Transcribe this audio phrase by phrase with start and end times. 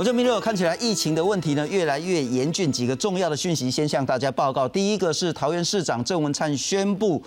[0.00, 4.66] 我这明六看起来疫情的问题呢越来越严峻，几个重要的讯息先向大家报告。
[4.66, 7.22] 第一个是桃园市长郑文灿宣布，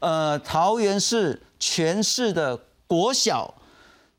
[0.00, 2.54] 呃，桃园市全市的
[2.86, 3.54] 国小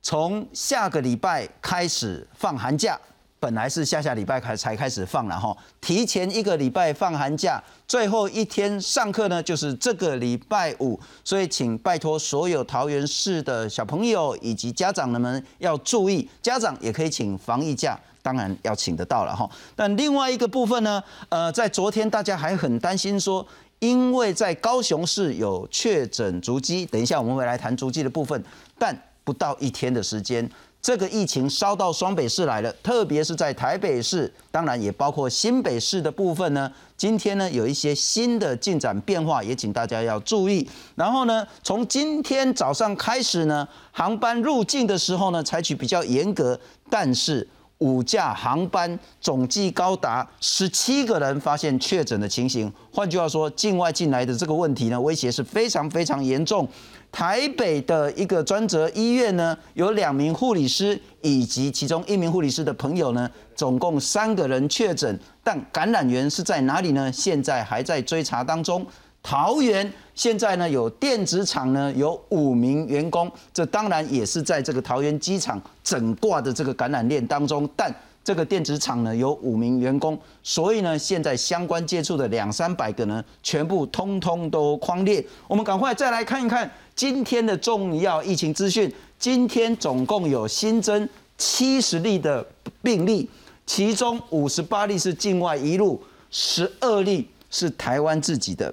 [0.02, 3.00] 从下个礼拜开始放寒假。
[3.40, 19.50] 本来是下下礼拜开才开始放了哈，提前一个礼拜放寒假，最后一天上课呢就是这个礼拜五，所以请拜托所有桃园市的小朋友以及家长们要注意，家长也可以请防疫假，当然要请得到了哈。
[19.74, 23.46] 但另外一个部分呢，呃，在昨天大家还很担心说，
[23.80, 28.44] 因为在高雄市有确诊足迹，等一下我们会来谈足迹的部分，
[28.78, 28.94] 但
[29.24, 30.50] 不到一天的时间。
[30.82, 36.72] 这个疫情烧到双北市来了，特别是在台北市，当然也包括新北市的部分呢。
[36.96, 40.68] 今天呢有一些新的进展变化，也请大家要注意。
[40.96, 47.46] 然后呢，从今天早上开始呢，航班入境的时候呢，采取比较严格，但是
[47.80, 52.72] 五架航班总计高达十七个人发现确诊的情形。
[52.92, 56.68] 换句话说，境外进来的这个问题呢，威胁是非常非常严重。
[57.12, 67.12] 台北的一个专责医院呢，有两名护理师以及其中一名护理师的朋友呢，总共三个人确诊，但感染源是在哪里呢？
[67.12, 68.86] 现在还在追查当中。
[69.22, 77.94] 桃园现在呢有电子厂呢有五名员工，这当然也是在这个桃园机场整挂的这个感染链当中，但。
[78.22, 85.26] 这个电子厂呢有五名员工，所以呢现在相关接触的两三百个呢全部通通都框列。
[85.48, 88.94] 我们赶快再来看一看今天的重要疫情资讯。
[89.18, 91.08] 今天总共有新增
[91.40, 92.46] 七十例的
[92.84, 93.28] 病例，
[93.66, 96.00] 其中五十八例是境外一路，
[96.30, 98.72] 十二例是台湾自己的。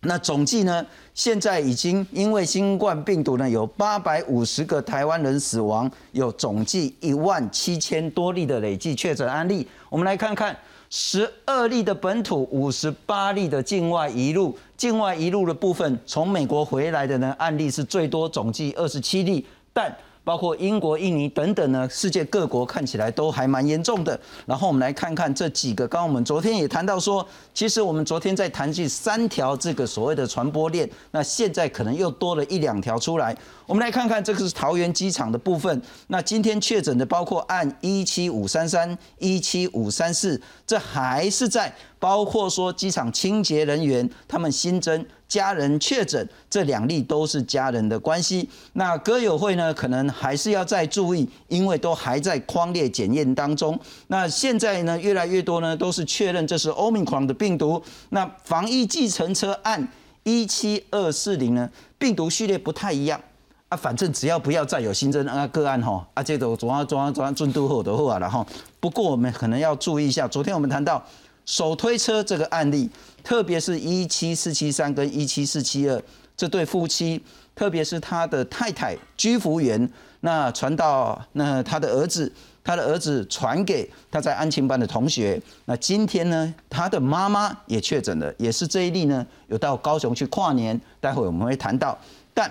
[0.00, 0.86] 那总计呢？
[1.14, 9.66] 现在已经因为新冠病毒呢，有八百五十个台湾人死亡，有总计一万七千多例的累计确诊案例。
[9.88, 10.56] 我们来看看
[10.90, 14.56] 十二例的本土，五十八例的境外一路。
[14.76, 19.92] 境外一路的部分，从美国回来的呢案例是最多，总计二十七例，但。
[20.26, 24.18] 包括英国、印尼等等呢，世界各国看起来都还蛮严重的。
[24.44, 33.36] 然后我们来看看这几个，刚刚我们昨天也谈到说，其实我们昨天在谈及三条这个所谓的传播链，那现在可能又多了一两条出来。
[33.66, 35.82] 我们来看看这个是桃园机场的部分。
[36.06, 45.04] 那今天确诊的包括按一七五三三、一七五三四，这还是在包括说机场清洁人员他们新增。
[45.28, 48.48] 家人确诊，这两例都是家人的关系。
[48.74, 53.76] 那歌友会呢，可能还是要再注意，因为都还在框列检验当中。
[54.06, 57.82] 那现在呢，越来越多呢，都是确认这是欧米狂的病毒。
[58.10, 59.88] 那防疫计程车案
[60.22, 63.20] 一七二四零呢，病毒序列不太一样
[63.68, 68.46] 啊，反正只要不要再有新增啊个案哈，啊这个昨晚昨晚昨晚进度后的话了哈。
[68.78, 71.04] 不过我们可能要注意一下，昨天我们谈到。
[71.44, 72.90] 手推车这个案例，
[73.22, 76.02] 特别是一七四七三跟一七四七二
[76.36, 79.88] 这对夫妻，特别是他的太太居服员，
[80.22, 82.32] 那传到那他的儿子，
[82.64, 91.96] 他的儿子传给他在安庆班的同学，那今天呢，他的妈妈也确诊了，也是这一例呢，有到高雄去跨年，待会我们会谈到，
[92.34, 92.50] 但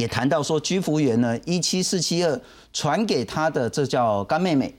[0.00, 2.40] 也谈到说居服员呢一七四七二
[2.72, 4.74] 传给他的这叫干妹妹，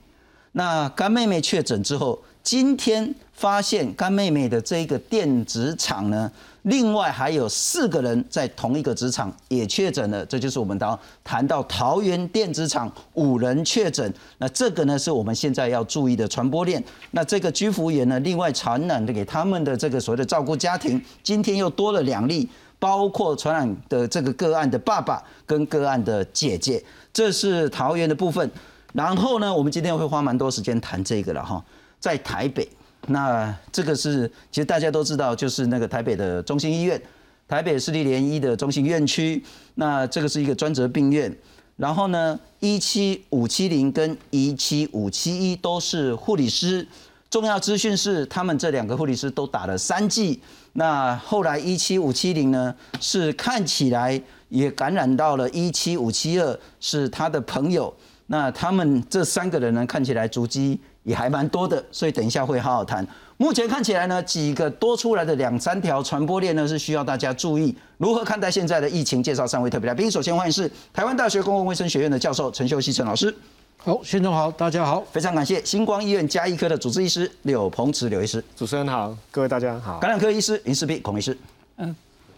[0.53, 2.19] 那干妹妹确诊之后。
[2.43, 6.31] 今天发现干妹妹的这个电子厂呢，
[6.63, 16.83] 另外还有四个人在同一个职场也确诊了，这就是我们当谈到桃园电子厂五人确诊，那这个呢是我们现在要注意的传播链。
[17.11, 22.49] 那这个居服员呢，另外传染的给他们的这个所谓的照顾家庭，今天又多了两例，
[22.81, 26.83] 包括传染的这个个案的爸爸跟个案的姐姐，
[27.13, 28.49] 这是桃园的部分。
[28.91, 31.63] 然后呢，我们今天会花蛮多时间谈这个了哈。
[31.99, 32.67] 在台北，
[33.09, 36.99] 那这个是其实大家都知道，就是那个台北的中心医院，
[37.47, 39.43] 台北市立联医的中心院区。
[39.75, 41.31] 那这个是一个专责病院。
[41.77, 46.87] 然后呢，一七五七零跟一七五七一都是护理师。
[47.31, 50.37] 重要资讯是，他们这两个护理师都打了三剂。
[50.73, 57.93] 那后来一七五七零呢，是看起来也感染到了一七五七二，是他的朋友。
[58.27, 60.79] 那他们这三个人呢，看起来足迹。
[61.03, 63.03] 也还蛮多的，所以等一下会好好谈。
[63.37, 69.23] 目前看起来呢，几个多出来的两三条传播链呢，是需要大家注意如何看待现在的疫情。
[69.23, 73.35] 介绍三位特别来宾，首先欢迎是台湾大学公共卫生学院的教授陈秀熙陈老师。
[73.83, 78.43] 好，先生好，大家好，非常感谢星光医院加医科的主治医师柳鹏池柳医师。
[78.55, 79.97] 主持人好，各位大家好。
[79.97, 81.35] 感染科医师林世碧孔医师。
[81.77, 81.95] 嗯，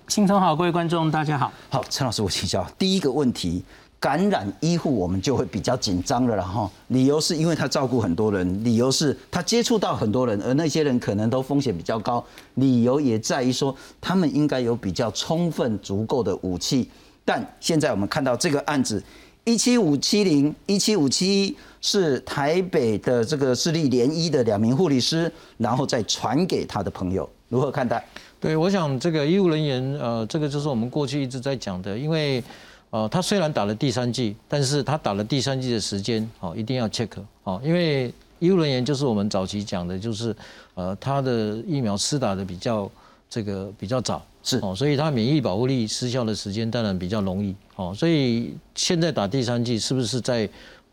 [0.07, 1.51] 新总好，各位观众大家好。
[1.69, 3.62] 好，陈老师我请教第一个问题。
[4.00, 12.24] 感染医护我们就会比较紧张了，然后理由是因为他照顾很多人，理由是他接触到很多人，而那些人可能都风险比较高，
[12.54, 16.90] 理由也在于说他们应该有比较充分足够的武器。
[17.25, 19.01] 但现在我们看到这个案子，
[19.45, 28.06] 一七五七零、一七五七一是台北的这个市立联医的两名护理师，然后再传给他的朋友，如何看待？
[28.40, 32.44] 对，我想这个医务人员，呃，这个就是我们过去一直在讲的，因为。
[32.94, 37.10] 呃，他虽然打了第三剂，但是他打了第三剂的时间，哦，一定要 check，
[37.44, 40.36] 哦，因为医务人员就是我们早期讲的，就是
[40.75, 42.88] 呃，他的疫苗施打的比较
[43.28, 44.60] 这个比较早，是。
[44.60, 50.48] 哦，所以它免疫保护力失效的时间当然比较容易，哦，所以现在打第三剂是不是在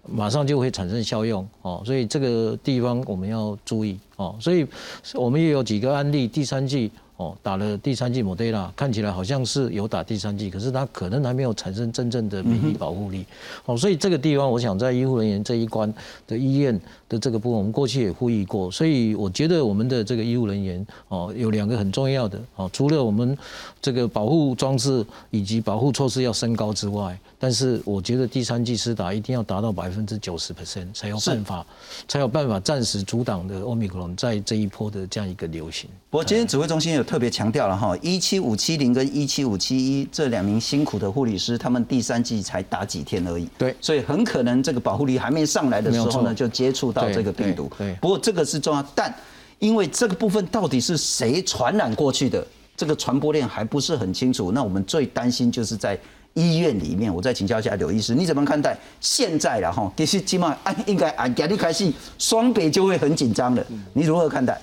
[0.08, 4.66] 马上就会产生效用，哦，所以这个地方我们要注意，哦，所以
[5.12, 6.90] 我们也有几个案例，第三剂。
[7.20, 13.26] 哦，打了第三剂莫德纳，看起来好像是有打第三剂，可是它可能还没有产生真正的免疫保护力。
[13.66, 15.92] 哦，所以这个地方，我想在医护人员这一关
[16.26, 16.80] 的医院
[17.10, 18.70] 的这个部分，我们过去也呼吁过。
[18.70, 23.36] 所以我觉得我们的这个医护人员，哦，有两个很重要的，哦，除了我们
[23.82, 31.66] 这个保护装置以及保护措施要升高之外，但是我觉得第三剂施打一定要达到百分之九十 percent 才有办法，
[32.08, 35.90] 才有办法暂时阻挡的欧米克戎在这一波的这样一个流行。
[36.08, 37.04] 不过今天指挥中心有。
[37.10, 47.68] 特别强调了哈，一七五七零跟一七五七一这两名辛苦的护理师，他们第三季才打几天而已，对，所以很可能这个保护力还没上来的时候呢，就接触到这个病毒。
[47.76, 49.12] 对，不过这个是重要，但
[49.58, 52.46] 因为这个部分到底是谁传染过去的，
[52.76, 54.52] 这个传播链还不是很清楚。
[54.52, 55.98] 那我们最担心就是在
[56.34, 57.12] 医院里面。
[57.12, 59.92] 我再请教一下刘医师，你怎么看待现在了哈？
[59.96, 64.56] 其实起码按应该按压力开始，双北就会很紧张了，你如何看待？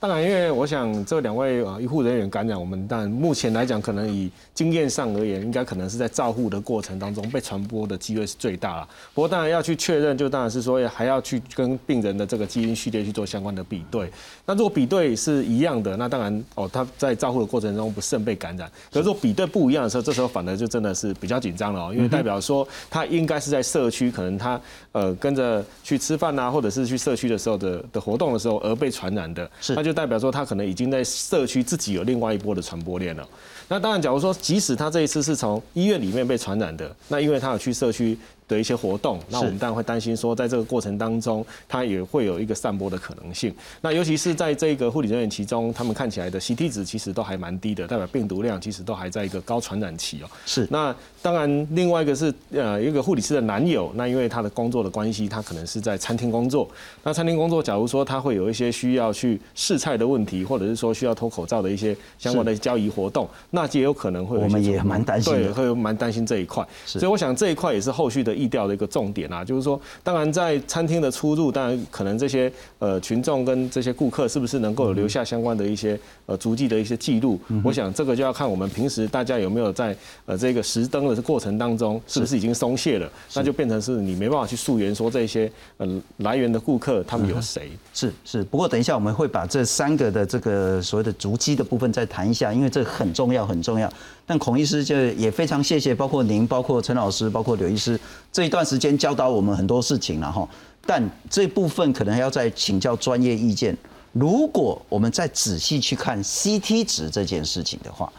[0.00, 8.88] 当然，因为我想这两位呃医护人员感染我们，但目前来讲，可能以经验上而言，应该可能是在照护的过程当中被传播的机会是最大了。
[9.12, 14.08] 不过当然要去确认，就当然是说还要去跟病人的这个基因序列去做相关的比对。
[14.46, 18.70] 那如果比对是一样的，那当然哦他在照护的过程中不慎被感染。
[18.92, 24.60] 可是说比对不一样的时候，这时候反而就真的是比较紧张了哦，因为代表说他应该是在社区，可能他
[24.92, 29.87] 呃跟着去吃饭呐，或者是去社区的时候的的活动的时候而被传染的，是。
[29.88, 33.26] 就代表说他可能已经在社区自己有另外一波的传播链了。
[33.68, 38.18] 那当然，假如说即使他这一次是从医院里面被传染的，那因为他有去社区。
[38.48, 43.54] 的一些活动，那我们当然会担心说，在这个过程当中，他也会有一个散播的可能性。
[43.82, 50.30] 那尤其是在这个护理人员其中，他们看起来的 CT 值其实都还蛮低的，代表病毒量其实都还在一个高传染期哦。
[50.46, 50.66] 是。
[50.70, 56.66] 那当然，另外一个是呃一个护理师的男友，那因为他的工作的关系，他可能是在餐厅工作。
[57.04, 66.66] 那餐厅工作，假如说他会有一些需要去试菜的问题，或者是说需要脱口罩的一些相关的交易活动，那也有可能会我们也蛮担心，对，会蛮担心这一块。
[66.86, 68.38] 所以我想这一块也是后续的。
[68.38, 77.36] 意调的一个重点啊，就是说，当然在餐厅的出入，当然可能这些呃群众跟这些顾客是不是能够留下相关的一些呃足迹的一些记录？
[77.64, 83.10] 我想这个就要看我们平时大家有没有在呃这个实登的过程当中，是不是已经松懈了？
[83.34, 87.72] 那就变成是你没办法去溯源说这些呃来源的顾客他们有谁？
[87.92, 88.44] 是是。
[88.44, 93.90] 不过等一下我们会把这三个的这个所谓的足迹的部分再谈一下，因为这很重要很重要。
[94.26, 97.98] 但孔医师就也非常谢谢，包括您，包括陈老师，包括刘医师。
[98.30, 100.46] 这一段时间教导我们很多事情了哈，
[100.84, 103.76] 但这部分可能还要再请教专业意见。
[104.12, 108.12] 如果我们再仔细去看 CT 值这件事情的话，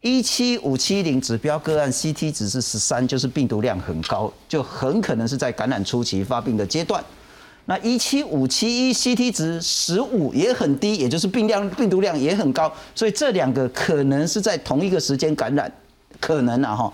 [0.00, 7.02] 一七五七零指标个案 CT 值是十三，就是病毒量很高，就很可能是在感染初期发病的阶段。
[7.66, 15.70] 那一七五七一 CT 值十五也很低，也就是病量病毒量也很高，所以这两个可能是在同一个时间感染，
[16.20, 16.92] 可能啊哈。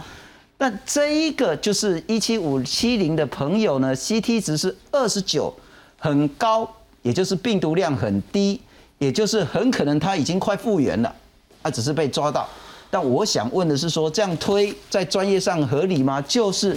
[0.59, 5.55] 那这一个就是一七五七零的朋友呢，CT 值是二十九，
[5.99, 6.69] 很高，
[7.03, 8.61] 也就是病毒量很低，
[8.99, 11.15] 也就是很可能他已经快复原了，
[11.63, 12.47] 他只是被抓到。
[12.91, 16.21] 但我想问的是，说这样推在专业上合理吗？
[16.23, 16.77] 就是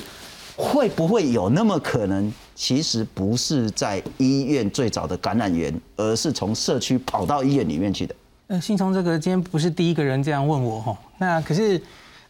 [0.55, 8.15] 会不会有那么可能，其实不是在医院最早的感染源，而是从社区跑到医院里面去的？
[8.47, 11.81] 呃，信聪这个今天不是第一个人这样问我哈，那可是。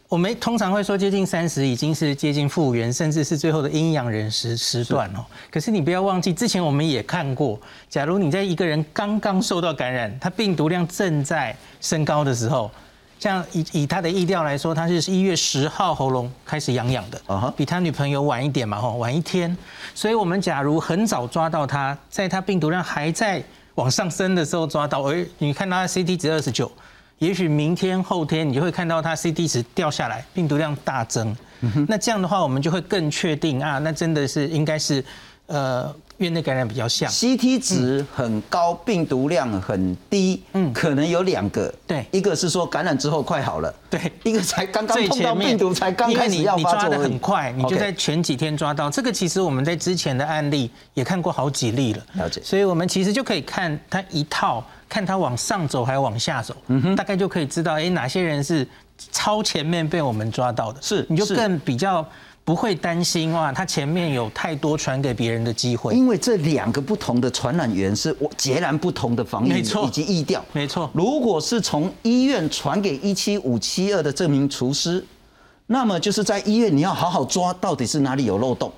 [0.08, 5.24] 我们通常会说，接近三十已经是接近复原，甚至是最后的阴阳人时时段哦。
[5.50, 12.70] 可是你不要忘记，之前我们也看过，假如你在一个人刚刚受到感染，他病毒量正在升高的时候，
[13.22, 19.56] 像以以他的意调来说，他是一月十号喉咙开始痒痒的，比他女朋友晚一点嘛，吼，晚一天。
[19.94, 23.40] 所以我们假如很早抓到他，在他病毒量还在
[23.76, 26.68] 往上升的时候抓到，而你看他 CT 值二十九。
[27.20, 31.36] 也许明天后天你就会看到他 C T 值掉下来，病毒量大增。
[31.86, 35.04] 那这样的话，我们就会更确定啊，那真的是应该是
[35.46, 37.10] 呃院内感染比较像。
[37.10, 42.06] CT 值很高，病毒量很低，嗯，可能有两个，对。
[42.10, 46.88] 一个是说感染之后快好了，对，一个才刚刚最碰到病毒，才刚开始要你你抓发作。
[46.90, 48.88] 而已，的很快，你就在前几天抓到。
[48.88, 52.40] 这个其实我们在之前的案例也看过好几例了，了解。
[52.44, 58.66] 所以我们其实就可以看它一套，看它往上走还是往下走，嗯大概就可以知道，哎，哪些人是
[59.10, 62.06] 超前面被我们抓到的，是你就更比较
[62.44, 65.94] 不会担心哇，他前面有太多传给别人的机会。
[65.94, 70.44] 因为这两个不同的传染源是我截然不同的防疫以及疫调。
[70.52, 75.04] 没错如果是从医院传给一七五七二的这名厨师，
[75.66, 78.72] 那么就是在医院你要好好抓到底是哪里有漏洞。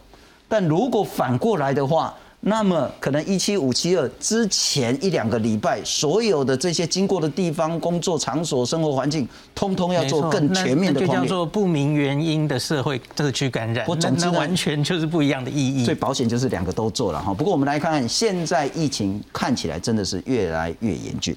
[0.46, 2.14] 但如果反过来的话，
[2.46, 11.24] 那么可能一七五七二之前一两个礼拜，所有的这些经过的地方、工作场所、生活环境，通通要做更全面的就叫。
[11.24, 15.86] 做不明原因的社会社区感染，那我总之完全就是不一样的意义。
[15.86, 17.32] 所以保险就是两个都做了哈。
[17.32, 21.34] 不过我们来看看，现在疫情看起来真的是越来越严峻。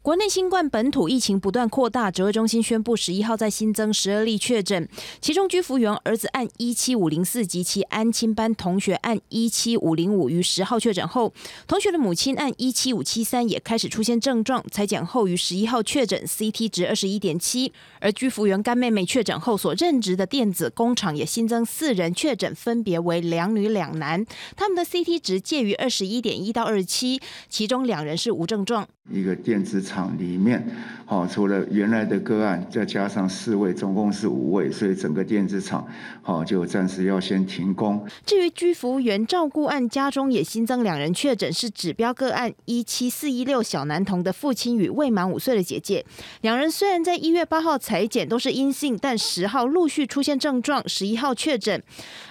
[0.00, 4.88] 国内新冠本土疫情不断扩大，指挥中心宣布，十一号再新增十二例确诊，
[5.20, 11.34] 其中居服员儿子按一七五零四及其安亲班同学按一七五零五于十号确诊后，
[11.66, 24.24] 同学的母亲按一七五七三也开始出现症状，裁剪后于十一号确诊，CT 值二十一点七，而居服员干妹妹确诊后所任职的电子工厂也新增四人确诊，分别为两女两男，
[24.56, 28.88] 他们的 CT 值介于二十一点一到二十七，其中两人是无症状。
[29.10, 30.64] 一个电子厂里面，
[31.06, 35.86] 好、除了原来的个案，再加上四位，总共是五位，所以整个电子厂，
[36.20, 38.04] 好、就暂时要先停工。
[38.26, 46.04] 至于居服员照顾案，家中也新增两人确诊，是指标个案一七四一六小男童的父亲与未满五岁的姐姐。
[46.42, 51.82] 两人虽然在一月八号裁检都是阴性，但十号陆续出现症状，十一号确诊。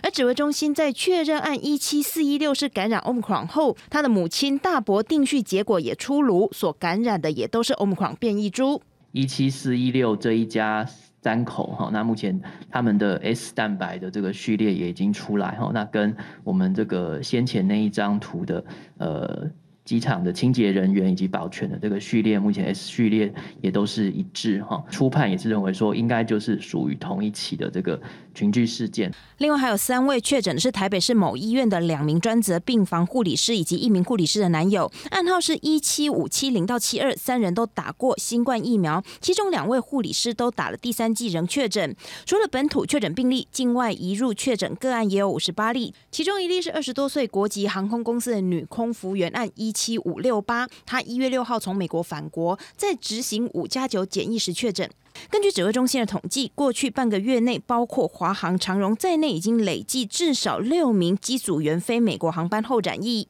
[0.03, 8.81] 而指挥中心在确认案一七四一六是感染 Omicron 后，他的母亲大伯定序结果也出炉，所感染的也都是 Omicron 变异株。
[9.11, 10.85] 一七四一六这一家
[11.21, 18.63] 三口哈，那目前他们的 S 蛋白的这个序列也已经出来哈，那跟我们这个先前那一张图的
[18.97, 19.49] 呃
[19.87, 24.83] 机场的清洁人员以及保全的这个序列，目前 S 序列也都是一致哈。
[24.91, 27.97] 初判也是认为说应该就是属于同一起的这个
[28.35, 29.09] 群聚事件。
[29.37, 41.95] 另外还有三位确诊的是台北市某医院的两名专责病房护理师以及一名护理师的男友，暗号是一七五七零到七二，三人都打过新冠疫苗，其中两位护理师都打了第三剂仍确诊。
[42.25, 54.89] 除了本土确诊病例，境外移入确诊个案也有五十八例，其中一例是二十多岁国籍航空公司的女空服员，案一七五六八，他一月六号从美国返国，在执行五加九检疫时确诊。
[55.29, 63.27] 根据指挥中心的统计，过去半个月内，包括华航、长荣在内，已经累计至少六名机组员飞美国航班后染疫。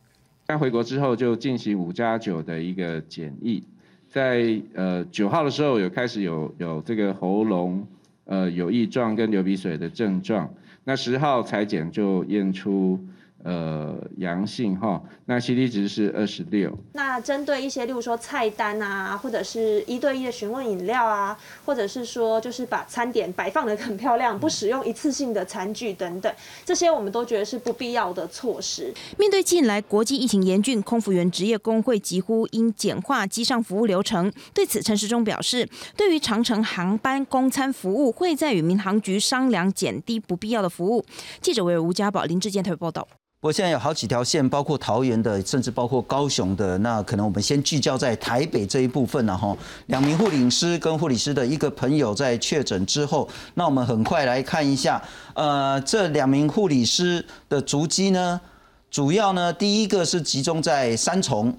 [0.48, 3.62] 他回国之后就进行五加九的一个检疫，
[4.10, 7.86] 在呃九号的时候有开始有有这个喉咙
[8.24, 10.50] 呃有异状跟流鼻水的症状，
[10.86, 12.98] 那十号裁剪就验出
[13.44, 16.72] 呃阳性哈，那 CT 值是二十六。
[16.94, 26.34] 那针对一些，例如说菜单啊，或者是一对一的询问饮料啊，或者是说就是把餐点摆放的很漂亮，不使用一次性的餐具等等，
[26.66, 28.94] 这些我们都觉得是不必要的措施。
[29.18, 34.32] 面对近来国际疫情严峻，空服员职业工会疾呼应简化机上服务流程。
[34.54, 41.06] 对此，陈时中表示，对于长程航班供餐服务，会在与民航局商量减低不必要的服务。
[41.42, 43.08] 记者为吴家宝、林志坚特别报道。
[43.40, 46.76] 不过现在有好几条线，包括桃园的，甚至包括高雄的。
[46.80, 49.56] 那可能我们先聚焦在台北这一部分了哈。
[49.86, 55.00] 两名护理师跟护理师的一个朋友在确诊之后，那我们很快来看一下，
[55.36, 58.42] 呃，这两名护理师的足迹呢，
[58.90, 61.56] 主要呢，第一个是集中在三重，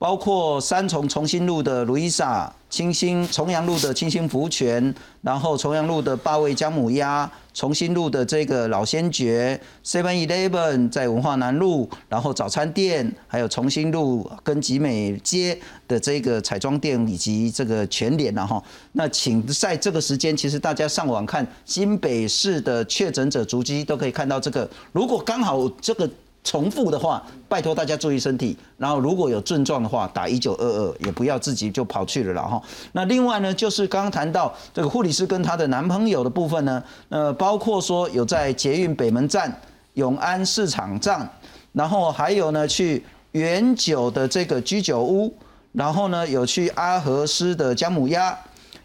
[0.00, 26.08] 包括三重重新路的卢伊莎、清新重阳路的清新福泉，然后重阳路的八味姜母鸭，重新路的这个老先觉，Seven Eleven 在文化南路，然后早餐店，还有重新路跟集美街的这个彩妆店以及这个全联然后，那请在这个时间，其实大家上网看新北市的确诊者足迹都可以看到这个，如果刚好这个。
[26.42, 28.56] 重复的话，拜托大家注意身体。
[28.78, 32.62] 然后如果有症状的话，打一九二二，也不要自己就跑去了啦哈。
[32.92, 39.54] 那另外呢，就是刚刚谈到这个护理师跟她的男朋友的部分呢，呃，包括说有在捷运北门站、
[39.94, 41.28] 永安市场站，
[41.72, 45.32] 然后还有呢去原酒的这个居酒屋。
[45.72, 48.36] 然后呢有去阿和斯的姜母鸭。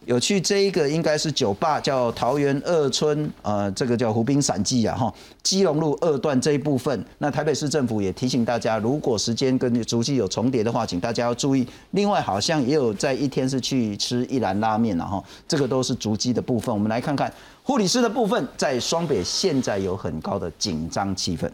[0.06, 7.04] 有去这一个应该是酒吧，叫桃园二村，呃，这个叫湖滨散记啊，哈，基隆路二段这一部分。
[7.18, 11.68] 那台北市政府也提醒大家，如果时间跟足迹有重叠的话，请大家要注意。
[11.92, 16.74] 另外，好像也有在一天是去吃一兰拉面了哈，这个都是足迹的部分。
[16.74, 17.32] 我们来看看
[17.64, 21.50] 护理师的部分，在双北现在有很高的紧张气氛。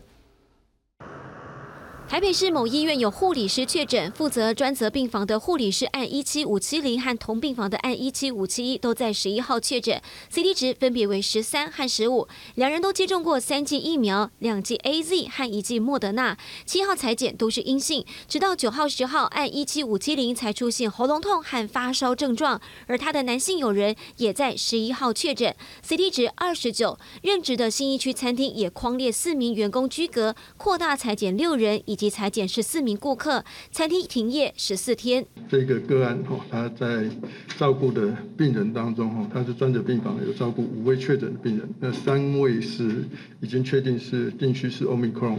[2.11, 32.00] 台北市某医院有护理师确诊，负责专责病房的护理师按一七五七零和同病房的按一七五七一都在十一号确诊，C T 值分别为十三和十五，两人都接种过三剂疫苗，两剂 A Z 和一剂莫德纳，七号裁剪都是阴性，直到九号十号按一七五七零才出现喉咙痛和发烧症状，而他的男性友人也在十一号确诊，C T 值二十九，任职的新一区餐厅也框列四名员工居隔，扩大裁剪六人以。
[32.01, 35.23] 及裁减十四名顾客，餐厅停业十四天。
[35.47, 37.07] 这个个案哈，他在
[37.59, 43.05] 照顾的病人当中哈，他是专责病房有照顾五位确诊的病人，那三位是
[43.39, 45.37] 已经确定是定区是 Omicron，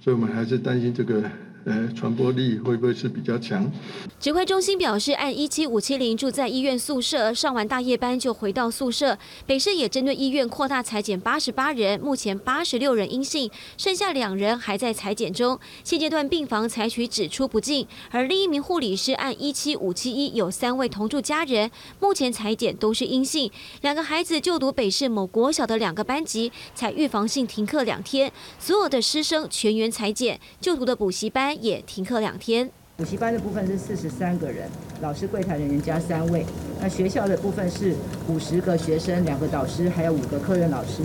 [0.00, 1.22] 所以我们还是担心这个。
[1.64, 3.70] 呃，传播力会不会是比较强？
[4.18, 9.16] 指挥中心表示，按一七五七零住在医院宿舍，上完大夜班就回到宿舍。
[9.46, 15.56] 北市也针对医院扩大裁剪八十八人，目前八十六人阴性，剩下两人还在裁剪中。
[15.84, 17.86] 现阶段病房采取只出不进。
[18.10, 23.48] 而另一名护理师按一七五七一有三位同住家人，目前裁剪都是阴性。
[23.82, 31.51] 两个孩子就读北市某国小的两个班级，才预防性停课两天，所有的师生全员裁剪，就读的补习班。
[31.54, 32.70] 也停课两天。
[32.98, 34.68] 补习班的部分是四十三个人，
[35.00, 36.44] 老师、柜台人员加三位。
[36.80, 37.94] 那学校的部分是
[38.28, 41.02] 五十个学生，两个导师，还有五个科任老师。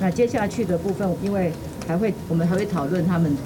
[0.00, 1.52] 那接下去的部分，因为
[1.86, 3.36] 还会，我们还会讨论他们，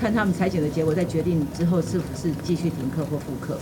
[0.00, 3.58] 看他们裁剪的结果，再决定之后是不是继续停课或复课。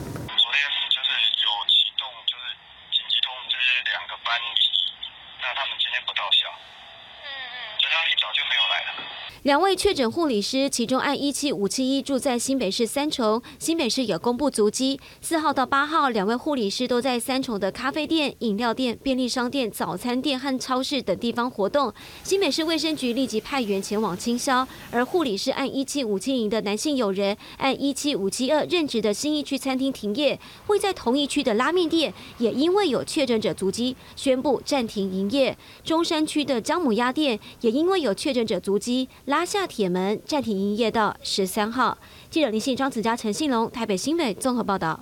[9.45, 15.01] 两位确诊护理师，其中按一七五七一住在新北市三重，新北市也公布足迹。
[15.23, 21.91] 四号到八号，两位护理师都在三重的咖啡店、饮料店、便利商店、早餐店和超市等地方活动。
[22.23, 24.69] 新北市卫生局立即派员前往清消。
[24.91, 30.39] 而护理师按一七五七零的男性友人，按一七五七二任职的新一区餐厅停业。
[30.67, 35.57] 会在同一区的拉面店也因为有确诊者足迹，宣布暂停营业。
[35.83, 39.09] 中山区的姜母鸭店也因为有确诊者足迹。
[39.31, 41.97] 拉下铁门，暂停营业到十三号。
[42.29, 44.99] 记者林信、庄子佳、陈信龙，台北新北综合报道。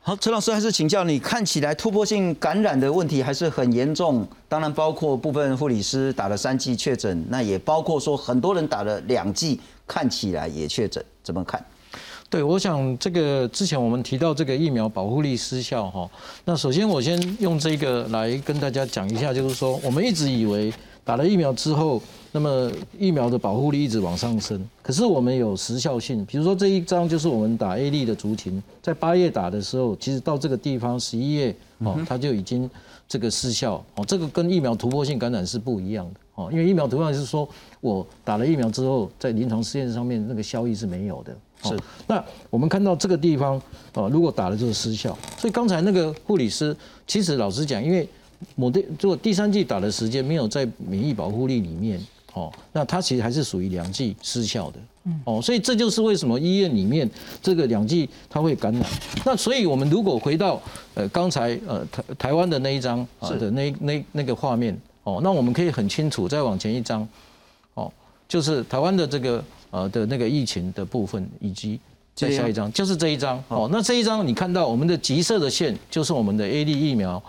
[0.00, 11.62] 好，陈老师还是请教你，看起来突破性感染的问题还是很严重，当然包括部分护理师打了三剂确诊，那也包括说很多人打了两剂，看起来也确诊，怎么看？
[12.30, 16.08] 对，我想这个之前我们提到这个疫苗保护力失效哈，
[16.46, 20.72] 那首先我先用这个来跟大家讲一下，就是说我们一直以为
[21.08, 22.02] 打了疫苗之后。
[22.30, 32.70] 那么疫苗的保护力一直往上升，可是我们有时效性，比如说这一张就是我们打 A 粒的族群，在八月打的时候，其实到这个地方十一月哦，它就已经
[33.08, 37.48] 这个失效哦，这个跟疫苗突破性感染是不一样的哦，因为疫苗突破是说
[37.80, 41.74] 我打了疫苗之后，在临床试验上面那个效益是没有的，是。
[42.06, 43.60] 那我们看到这个地方
[43.94, 48.06] 哦，如果打了就是失效，所以刚才那个护理师，其实老实讲，因为
[48.54, 52.00] 某的如果第三剂打的时间没有在免疫保护力里面。
[52.34, 54.78] 哦，那它其实还是属于两剂失效的，
[55.24, 57.08] 哦，所以这就是为什么医院里面
[57.42, 58.84] 这个两剂它会感染。
[59.24, 60.60] 那所以我们如果回到
[60.94, 67.08] 呃刚才呃台台湾的那一张啊的那那那个画面，哦，那我们可以很清楚再往前一张，
[67.74, 67.90] 哦，
[68.28, 71.80] 就是台湾的这个呃的那个疫情的部分，以及
[72.14, 77.20] 再下一张就是这一张，哦，那这一张你看到我们的橘色的线就是我们的 A D 疫苗。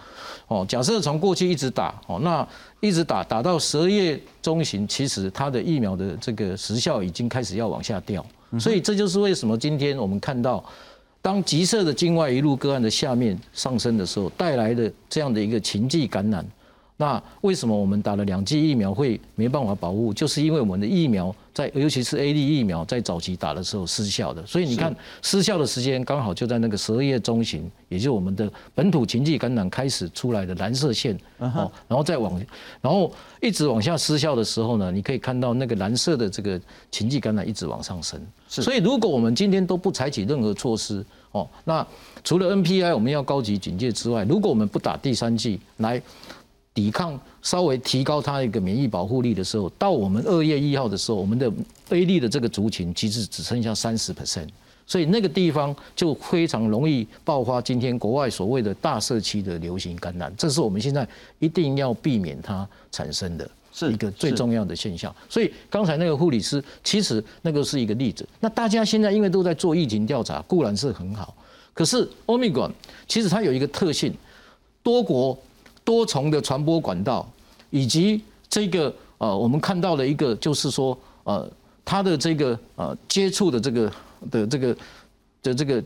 [0.50, 2.46] 哦，假设从过去一直打，哦，那
[2.80, 8.26] 一直打打到十二月中旬，其实它的疫苗的这个时效已经开始要往下掉，
[8.60, 10.64] 所以这就是为什么今天我们看到，
[11.22, 16.44] 当急射的境外一路个案的下面上升的时候，带来的这样的一个情际感染。
[17.02, 20.14] 那为什么我们打了两剂疫苗会没办法保护？
[20.14, 24.46] 就是因为我们的疫苗在，尤其是 A D 疫苗在早期打的时候失效的。
[24.46, 32.38] 所以你看，失效的时间刚好就在那个十二月中旬，也就是我们的本土情迹感染开始出来的蓝色线哦，然后再往，
[32.82, 33.10] 然后
[33.42, 36.60] 一直往下失效的时候呢，你可以看到那个蓝色的这个
[36.92, 38.20] 情迹感染一直往上升。
[38.50, 41.88] 所以如果我们今天都不采取任何措施哦，那
[42.26, 46.02] 除了 N P I 我们要高级警戒之外，如果我们不打第三剂来。
[46.74, 51.52] 抵抗稍微提高它一个免疫保护力的时候，到我们二月一号的时候，我们的
[51.90, 54.48] A 力的这个族群其实只剩下三十 percent，
[54.86, 61.08] 所以那个地方就非常容易爆发今天国外所谓的大社区的流行感染，这是我们现在
[61.40, 63.50] 一定要避免它产生的。
[63.72, 68.28] 是一个最重要的现象，所以刚才那个护理师其实那个是一个例子。
[68.40, 71.34] 那大家现在因为都在做疫情调查，固然是很好，
[71.74, 72.70] 可是欧米伽
[73.08, 74.12] 其实它有一个特性，
[74.82, 75.38] 多国
[75.90, 77.28] 多重的传播管道，
[77.72, 81.50] 以及这个呃我们看到了一个就是说呃
[81.84, 83.92] 它的这个呃接触的这个
[84.30, 84.78] 的这个
[85.42, 85.84] 的这个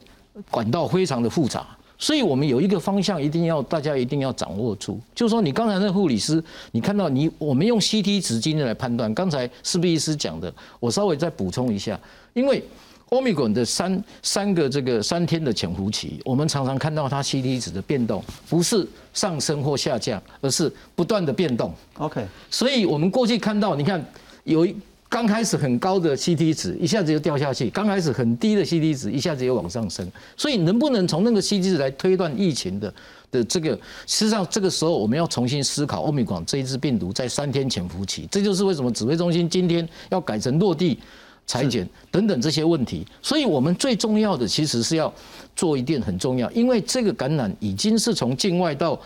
[0.51, 1.65] 管道非常的复杂。
[1.97, 9.13] 所以，我们有一个方向，一定要大家一定要掌握住，就是说，你刚才那护理师，你看到你，我们用 CT 值今天来判断。
[9.13, 11.97] 刚才施碧医师讲的，我稍微再补充一下，
[12.33, 12.61] 因为
[13.09, 21.73] 欧米伽的三三个这个三天的潜伏期，我们常常看到它 CT 值的变动，不是上升或下降，而是不断的变动。
[21.97, 24.03] OK，所以我们过去看到，你看
[24.43, 24.75] 有一。
[25.09, 30.11] 刚开始很高的 CT 值，一下子就掉下去；刚开始很低的 CT 值，一下子又往上升。
[30.35, 32.91] 所以能不能从那个 CT 值来推断疫情的
[33.29, 33.79] 的这个？
[34.07, 40.97] 实际上，这个时候我们要重新思考欧米伽这一支病毒在三天潜伏期，这就是为什么指挥中心今天要改成落地
[41.45, 43.05] 裁剪等等这些问题。
[43.21, 45.13] 所以我们最重要的其实是要
[45.55, 48.99] 做一点很重要，因为这个感染已经是从境外到。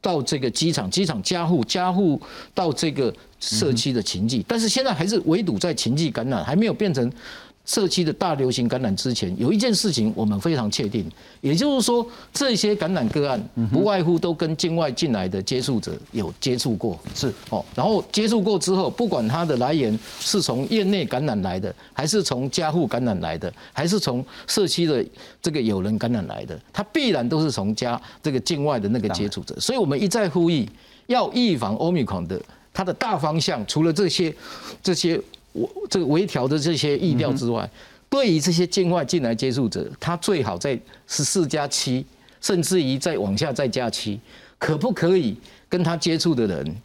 [0.00, 2.18] 到这个机场，机场加护，加护
[2.54, 7.12] 到这个社区的情境，但是现在还是围堵在情境感染，还没有变成。
[7.68, 11.04] 社区的大流行感染之前，有一件事情我们非常确定，
[11.42, 13.38] 也就是说，这些感染个案
[13.70, 17.62] 不外乎都跟境外进来的接触者有接触过，是哦。
[17.74, 25.04] 然后接触过之后，不管它的来源是从院内感染来的，还是从家户感染来的，还是从社区的
[25.42, 29.54] 这个有人感染来的，它必然都是从家这个境外的那个接触者。
[29.60, 30.66] 所以我们一再呼吁，
[31.08, 32.40] 要预防欧米克的
[32.72, 34.34] 它的大方向，除了这些
[34.82, 35.20] 这些。
[35.52, 37.68] 我这个微调的这些意料之外，
[38.08, 42.04] 对于这些境外进来接触者，他最好在十四加七，
[42.40, 44.18] 甚至于再往下再加七，
[44.58, 45.36] 可不可以
[45.68, 46.76] 跟他接触的人，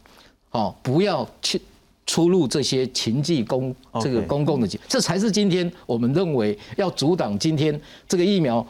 [0.52, 1.62] 哦，不要去
[2.06, 8.66] 出入这些情境公这个公共的，这才是今天我们认为要阻挡今天这个疫苗。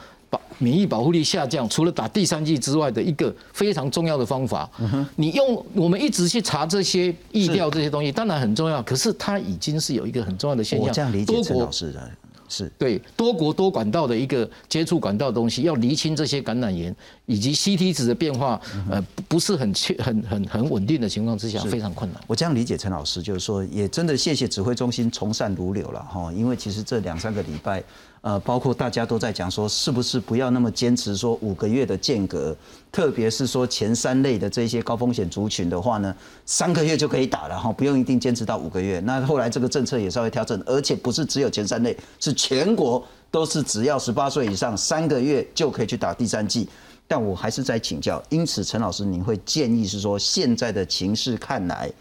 [0.57, 4.69] 免疫保护力下降，除了打第三剂之外的一个非常重要的方法。
[5.15, 8.81] 你用我们一直去查这些疫调这些东西，当然很重要。
[8.83, 10.87] 可是它已经是有一个很重要的现象。
[10.87, 12.11] 我这样理解陈老师的。
[12.49, 22.21] 是对多国多管道的一个接触管道的东西，要厘清这些感染源以及 CT 值的变化，呃，不是很确、很很很稳定的情况之下，非常困难。
[22.27, 27.83] 我这样理解陈老师，就是说，也真的谢谢指挥中心从善如流了哈，因为其实这两三个礼拜。
[28.23, 32.55] 呃，包括大家都在讲说，是不是不要那么坚持说五个月的间隔，
[32.89, 39.01] 特别是说前三类的这些高风险族群的话呢，三个月就可以打了哈，不用一定坚持到五个月。
[39.01, 46.69] 那后来这个政策也稍微调整，而且不是只有前三类，是全国都是只要十八岁以上三个月就可以去打第三剂。
[47.05, 51.91] 但我还是在请教，因此陈老师，您会建议是说，现在的情势看来，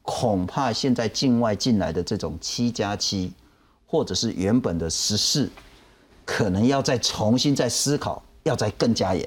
[0.00, 3.30] 恐怕现在境外进来的这种七加七。
[3.90, 5.50] 或者是原本的十四，
[6.26, 9.26] 可能要再重新再思考，要再更加严。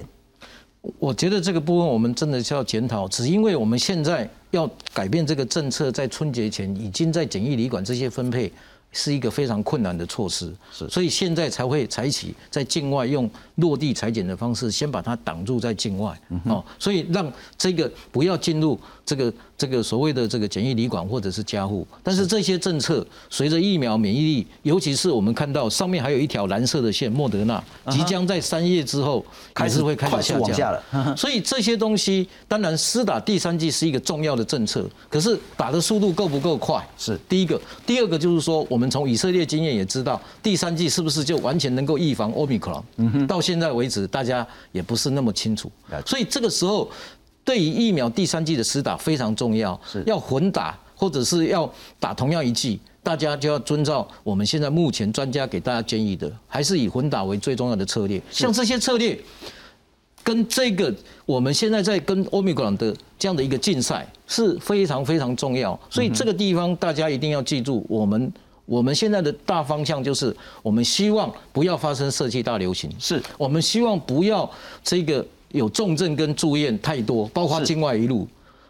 [0.98, 8.52] 我觉得这个部分我们真的是要检讨，只因为我们现在要改变这个政策，在春节前已经在简易旅馆这些分配。
[8.92, 21.86] 是一个非常困难的措施，是，所以现在才会采取在境外用落地裁剪的方式，先把它挡住在境外，哦，所以让这个不要进入这个这个所谓的这个简易旅馆或者是家户。
[22.02, 29.24] 但是这些政策随着疫苗免疫力，尤其是我们看到上面还有一条蓝色的线，莫德纳即将在三月之后
[29.54, 31.16] 开始会开始下降了。
[31.16, 36.86] 所以这些东西，当然施打第三剂是一个重要的政策，可是打的速度够不够快？
[36.98, 38.81] 是第一个，第二个就是说我们。
[38.82, 42.82] 我们从以色列经验也知道，第三季是不是就完全能够预防奥密克戎？
[42.96, 45.70] 嗯哼，到现在为止，大家也不是那么清楚。
[46.04, 46.90] 所以这个时候，
[47.44, 58.20] 对于疫苗第三季的施打非常重要，是要混打或者是要打同样一剂，大家就要遵照我们现在目前专家给大家建议的，还是以混打为最重要的策略。
[58.32, 59.16] 像这些策略。
[60.24, 60.94] 跟这个
[61.26, 68.32] 我们现在在跟欧米伽的这样的一个竞赛是非常非常重要，所以这个地方大家一定要记住，我们
[68.64, 74.48] 我们现在的大方向就是，我们希望不要发生社区大流行，是我们希望不要
[74.82, 78.26] 这个有重症跟住院太多，包括境外一路。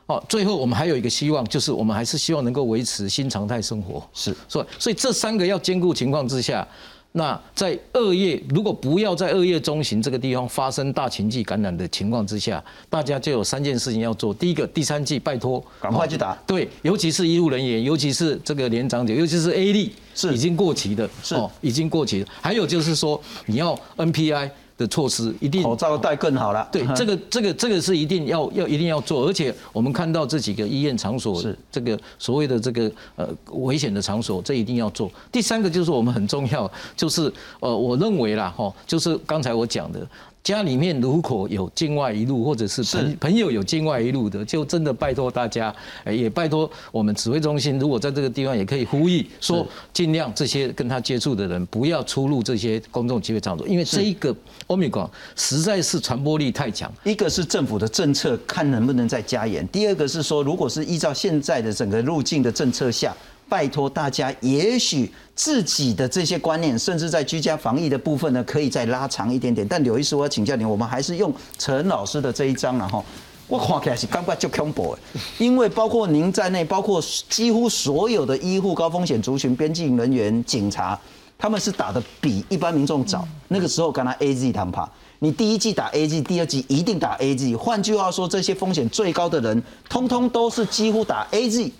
[0.07, 6.67] 哦，最后我们还有一个希望，就是我们还是希望能够维持新常态生活，是，所以所以这三个要兼顾情况之下。
[7.13, 14.33] 那在二月，如果不要在二月中旬这个地方发生大情绪感染的情况之下，大家就有三件事情要做。
[14.33, 16.35] 第一个，第三季拜托赶快去打。
[16.47, 22.27] 对，尤其是医护人员，尤其是这个年长者，尤其是 A 粒是已经过期的，是已经过期的。
[22.41, 24.51] 还有就是说，你要 NPI。
[24.83, 26.69] 的措施一定口罩戴更好了。
[26.73, 35.11] 对， 这个这个这个是一定要要一定要做，而且我们看到这几个医院场所是这个所谓的这个呃危险的场所，这一定要做。
[35.31, 40.07] 第三个就是我们很重要，就是呃我认为啦哈，就是刚才我讲的。
[40.45, 45.73] 家里面如果有境外一路，或者是朋朋友有境外一路的，就真的拜托大家，
[46.05, 54.35] 也拜托我们指挥中心，如果在这个地方也可以呼吁说，尽量这些跟他接触的人不要出入这些公众集会场所，因为这一个
[54.67, 56.93] 欧米伽实在是传播力太强。
[57.05, 63.15] 一个是政府的政策看能不能再加严，第二个是说，如果是依照现在的整个入境的政策下。
[63.53, 69.69] 拜托大家，也许自己的这些观念，甚至在居家防疫的部分呢，可以再拉长一点点。
[69.69, 73.05] 但刘医师，我要请教你，我们还是用陈老师的这一章了哈。
[73.49, 74.97] 我看起来是刚刚就恐怖
[75.37, 80.99] 因为包括您在内，包括几乎所有的医护高风险族群、边境人员、警察，
[81.37, 83.29] 他们是打的比一般民众早。
[83.49, 84.89] 那个时候跟他 A Z 谈判，
[85.19, 87.55] 你第一季打 A Z，第二季一定打 A Z。
[87.55, 91.71] 换句话说，这些风险最高的人，通通都是几乎打 A Z。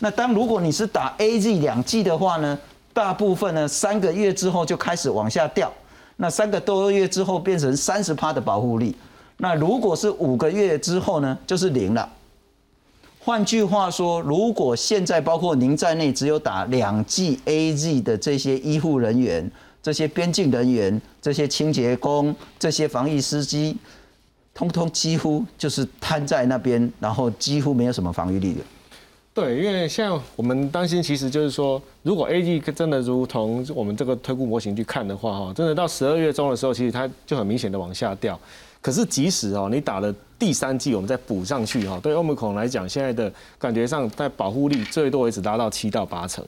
[0.00, 2.58] 那当如果你是打 A Z 两剂的话呢，
[2.92, 5.72] 大部分呢三个月之后就开始往下掉，
[6.16, 8.94] 那三个多月之后变成三十趴的保护力，
[9.38, 12.08] 那如果是五个月之后呢，就是零了。
[13.18, 19.50] 换句话说，如果现在包括您在内只有打两剂 A Z 的这些医护人员、
[19.82, 23.76] 这些边境人员、这些清洁工、这些防疫司机，
[24.54, 28.60] 通通几乎就是瘫在那边，然后几乎没有什么防御力的。
[29.36, 38.40] 对，因为像我们担心，其实就是说，如果 A G 真的如同我们这个推估模型去看的话，哈，真的到十二月中的时候，其实它就很明显的往下掉。
[38.80, 46.44] 可是即使哦，你打了第三剂，我们再补上去哈，对欧姆孔来讲，现在的感觉上在保护力最多也只达到七到八成。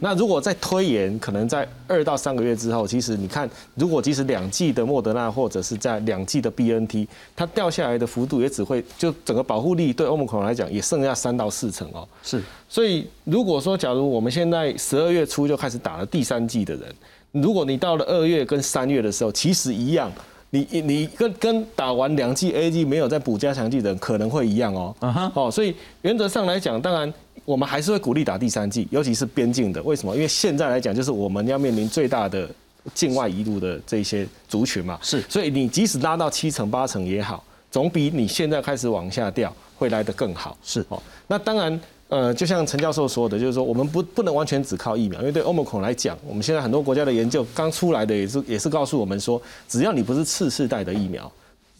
[0.00, 12.06] 那如果再推延，可能在二到三个月之后，其实你看，如果即使两剂的莫德纳或者是在两剂的 B N T，它掉下来的幅度也只会就整个保护力对欧姆孔来讲也剩下三到四成哦。
[12.22, 16.94] 是，所以如果说假如我们现在十二月初就开始打了第三剂的人，
[17.32, 20.12] 如果你到了二月跟三月的时候，其实一样。
[20.50, 24.94] 你你跟跟打完两剂 A G 没有再补加强剂的人可能会一样哦，
[25.34, 27.12] 哦，所以原则上来讲，当然
[27.44, 29.80] 我们还是会鼓励打第三剂，尤其是边境的。
[29.82, 30.14] 为什么？
[30.14, 32.48] 因为现在来讲，就是我们要面临最大的
[32.92, 34.98] 境外移入的这些族群嘛。
[35.02, 40.56] 是，所以你即使拉到七成八成也好，总比你现在开始往下掉会来得更好。
[40.62, 41.80] 是哦，那当然。
[42.10, 51.30] 呃，就像陈教授说的，就是说我们不不能完全只靠疫苗，因为对欧盟来讲，我们现在很多国家的研究刚出来的也是也是告诉我们说，只要你不是次世代的疫苗。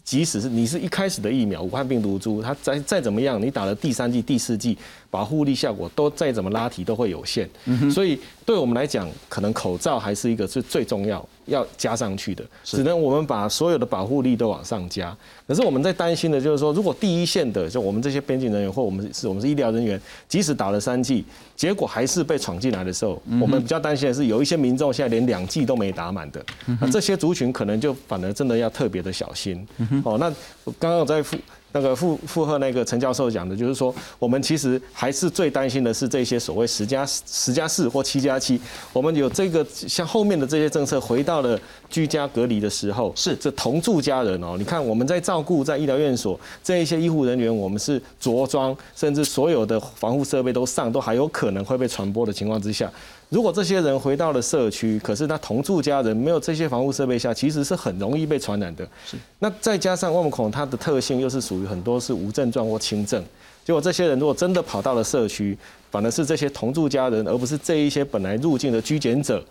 [0.03, 4.75] 即使是你是一开始的疫苗，武汉病毒株，它再再怎么样，你打了第三剂、第四剂，
[5.11, 7.47] 保护力效果都再怎么拉提都会有限。
[7.91, 12.43] 所以对我们来讲，可能口罩还是一个最最重要要加上去的。
[12.63, 15.15] 只能我们把所有的保护力都往上加。
[15.45, 21.25] 可是我们在担心的就是说，如果第一线的就我们这些边境人员或我们是我们是医疗人员，即使打了三剂，
[21.57, 26.41] 结果还是被闯进来的时候，我们比较担心的是有一些民众现在连两剂都没打满的，
[26.79, 29.67] 那这些族群可能就反而真的要特别的小心。
[30.05, 30.33] 哦，那
[30.79, 31.35] 刚刚在附
[31.73, 38.59] 那个附附和那个陈教授讲的，就是说我们其实还是最担心的是这些所谓十加十加四或七加七，
[38.91, 52.91] 我们有这个像后面的这些政策回到了居家隔离的时候，是这同住家人哦，你看我们在照顾在医疗院所这一些医护人员，我们是着装，甚至所有的防护设备都上，都还有可能会被传播的情况之下。
[53.31, 58.85] 如果这些人回到了社区，可是他同住家人没有这些防护设备下，其实是很容易被传染的。
[59.09, 59.15] 是。
[59.39, 63.23] 那再加上万孔它的特性又是属于很多是无症状或轻症，
[63.63, 65.57] 结果这些人如果真的跑到了社区，
[65.89, 69.41] 反而是这些同住家人，而不是这一些本来入境的居检者，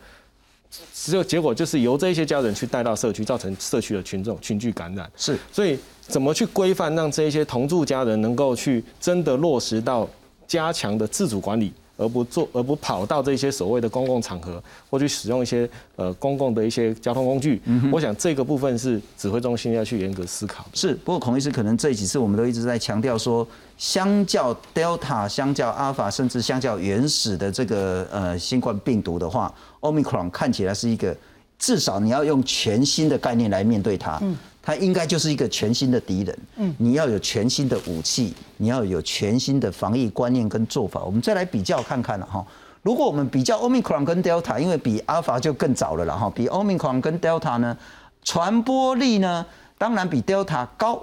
[0.94, 5.10] 只有结果就是由这些家人去带到社区，造成社区的群众群聚感染。
[5.16, 5.38] 是。
[5.50, 10.06] 所以怎么去规范，让这些同住家人能够去真的落实到
[10.46, 11.72] 加强的自主管理？
[12.00, 17.60] 而不做，而不跑到这些所谓的公共场合，或去使用一些呃公共的一些交通工具。
[17.92, 20.64] 我想这个部分是指挥中心要去严格思考。
[20.72, 31.14] 是，不过孔医师可能这几次我们都一直在强调说，相较 Delta、相较 Alpha，甚至相较原始的这个呃新冠病毒的话，Omicron 看起来是一个
[31.58, 34.20] 至少你要用全新的概念来面对它。
[34.62, 41.03] 它应该就是一个全新的敌人，嗯，你要有全新的武器，你要有全新的防疫观念跟做法。
[41.03, 42.44] 我们再来比较看看了哈。
[42.83, 47.77] 如果我们比较 Omicron 跟 Delta，因为比 Alpha 就更早了啦哈，比 Omicron 跟 Delta 呢，
[48.23, 49.44] 传播力呢，
[49.79, 51.01] 当然比 Delta 高。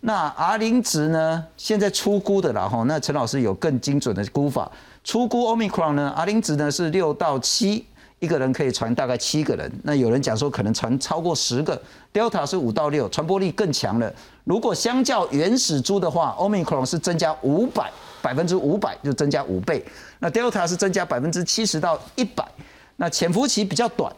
[0.00, 4.70] 那 R 零值呢，现在出估的啦哈，那陈老师有更精准的估法，
[5.04, 7.86] 出估 Omicron 呢，R 零值呢是六到七。
[8.22, 11.82] 一个人可以传大概七个人，那有人讲说可能传超过十个
[12.14, 14.14] ，Delta 是五到六，传播力更强了。
[14.44, 17.90] 如果相较原始株的话，Omicron 是增加五百
[18.22, 19.84] 百分之五百，就增加五倍。
[20.20, 22.46] 那 Delta 是增加百分之七十到一百，
[22.94, 24.14] 那潜伏期比较短，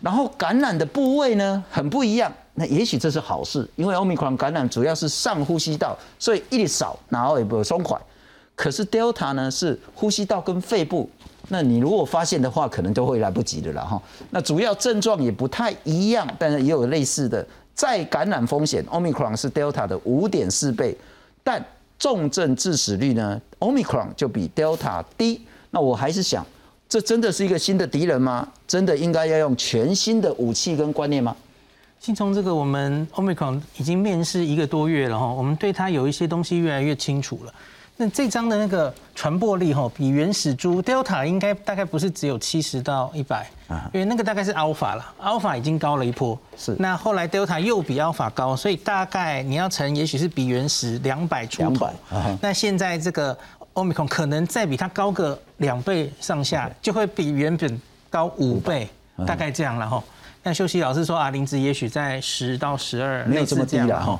[0.00, 2.32] 然后感染的部位呢很不一样。
[2.54, 8.00] 那也许这是好事，因为 Omicron 感染主要是上呼吸道，所以一少，然后也不松快。
[8.54, 11.10] 可是 Delta 呢是呼吸道跟肺部。
[11.48, 14.00] 那你如果发现的话，可能都会来不及的了哈。
[14.30, 17.46] 那主要症状也不太一样，但是也有类似的。
[17.74, 20.96] 再感染风险，Omicron 是 Delta 的五点四倍，
[21.44, 21.64] 但
[21.98, 25.40] 重症致死率呢，Omicron 就比 Delta 低。
[25.70, 26.44] 那我还是想，
[26.88, 28.48] 这真的是一个新的敌人吗？
[28.66, 31.36] 真的应该要用全新的武器跟观念吗？
[32.00, 37.54] 先从这个，我们 Omicron 已经面试一个多月了哈，我们对它有一些东西越来越清楚了。
[38.00, 43.50] 那这张的那个传播力哈，比原始株 Delta 应该大概不是只有七十到一百，
[43.92, 46.38] 因为那个大概是 Alpha 了，Alpha 已经高了一波。
[46.56, 46.76] 是。
[46.78, 51.90] 那后来 Delta 又比 Alpha 高，所以大概你要乘，也许是比原始两百出头。
[52.40, 53.36] 那现在这个
[53.74, 58.88] Omicron 可能再比它高个两倍上下，就会比原本高五倍，
[59.26, 60.04] 大概这样了哈。
[60.44, 64.18] 那秀熙老师说啊，林值也许在十到十二，没有这么低了哈。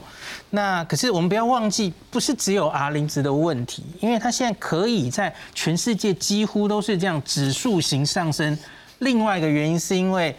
[0.51, 8.59] 那可是我们不要忘记，不是只有 R 零值的问题，因为它现在可以在全世界几乎都是这样指数型上升。
[8.99, 10.35] 另外一个原因是因为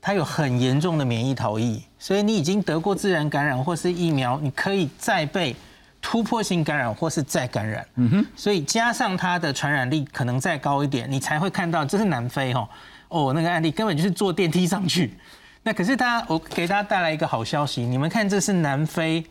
[0.00, 5.54] 它有很严重的免疫逃逸，所以你已经得过自然感染或是疫苗，你可以再被
[6.00, 7.86] 突破性感染或是再感染。
[7.96, 8.26] 嗯哼。
[8.34, 12.66] 所以加上它的传染力可能再高一点，你才会看到这是南非哈。
[13.10, 15.14] 哦，那个案例根本就是坐电梯上去。
[15.62, 19.22] 那可是大家，我给大家带来一个好消息，你们看，这是南非，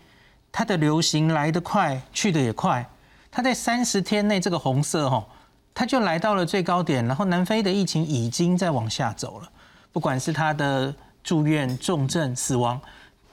[0.51, 2.87] 它的流行来得快，去得也快。
[3.31, 5.25] 它在三十天内，这个红色哈，
[5.73, 9.49] 它就来到了最高点，然后南非的疫情已经在往下走了。
[9.91, 12.79] 不管是它的住院、重症、死亡，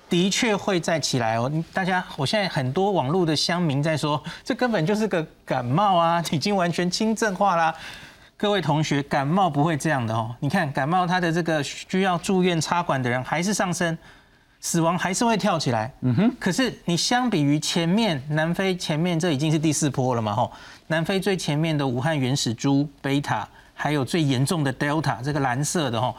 [0.08, 1.52] 的确会再起来哦。
[1.74, 7.74] 大家，我现在很多网络的乡民在说，这根本就是个感冒啊，已经完全轻症化啦。
[8.38, 10.34] 各位同学，感冒不会这样的哦。
[10.40, 13.96] 你看，感冒它的这个需要住院插管的人还是上升，
[14.60, 15.90] 死亡还是会跳起来。
[16.02, 16.30] 嗯哼。
[16.38, 20.34] 可是你相比于前面南非前面这已经是第四波了嘛？
[20.34, 20.52] 吼，
[20.88, 26.14] 南非最前面的武汉原始株贝塔，还有最严重的 Delta 这个蓝色的吼，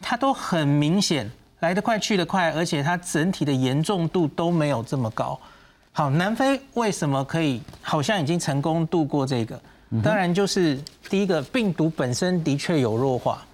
[0.00, 5.36] 它都很明显来得快去得快，而且它整体的严重度都没有这么高。
[5.90, 9.60] 好，南非为什么可以好像已经成功度过这个？
[10.02, 13.46] 当然，就是第一个病毒本身的确有弱化，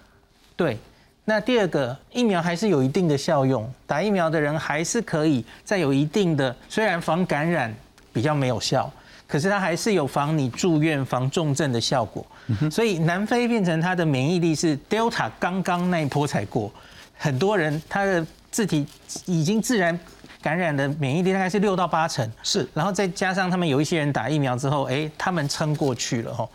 [0.57, 0.79] 对。
[1.25, 7.73] 那第二个疫苗还是有一定的效用，打疫苗的人还是可以再有一定的，虽然防感染
[8.13, 8.91] 比较没有效，
[9.29, 12.27] 可是它还是有防你住院、防重症的效果。
[12.71, 16.73] 所以南非变成它的免疫力是 Delta 刚刚那一波才过，
[17.17, 18.85] 很多人他的自体
[19.27, 19.97] 已经自然。
[20.43, 26.47] 感染的免疫力大概是六到八成，是，然后再加上他们有一些人打疫苗之后，哎，他们撑过去了哈。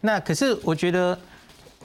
[0.00, 1.18] 那可是我觉得，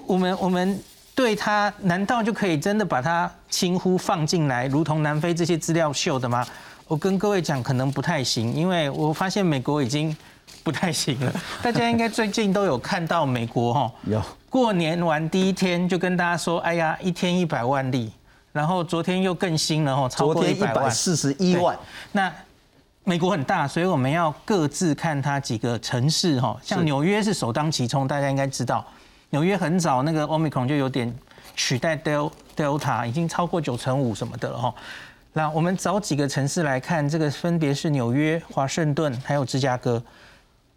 [0.06, 0.80] 我们我们
[1.14, 6.46] 对他难道就可以真的把它轻忽放进来，如同南非这些资料秀的吗？
[6.88, 10.16] 我跟各位讲，可能不太行，因为我发现美国已经
[10.64, 11.34] 不太行了。
[11.62, 18.12] 大家应该最近都有看到美国哈，有过年完第一天就跟大家说，哎呀，一天一百万例。
[18.58, 21.78] 然后昨天又更新了哦，超过一百四十一万。
[22.12, 22.34] 那
[23.04, 28.84] 美国很大，所以我们要各自看它几个城市哈，像纽约是首当其冲，大家应该知道。
[29.30, 31.14] 纽约很早那个 Omicron 就有点
[31.56, 31.96] 取代
[32.56, 34.74] Delta，已经超过九成五什么的了哈。
[35.34, 40.02] 那我们找几个城市来看，这个分别是纽约、华盛顿还有芝加哥。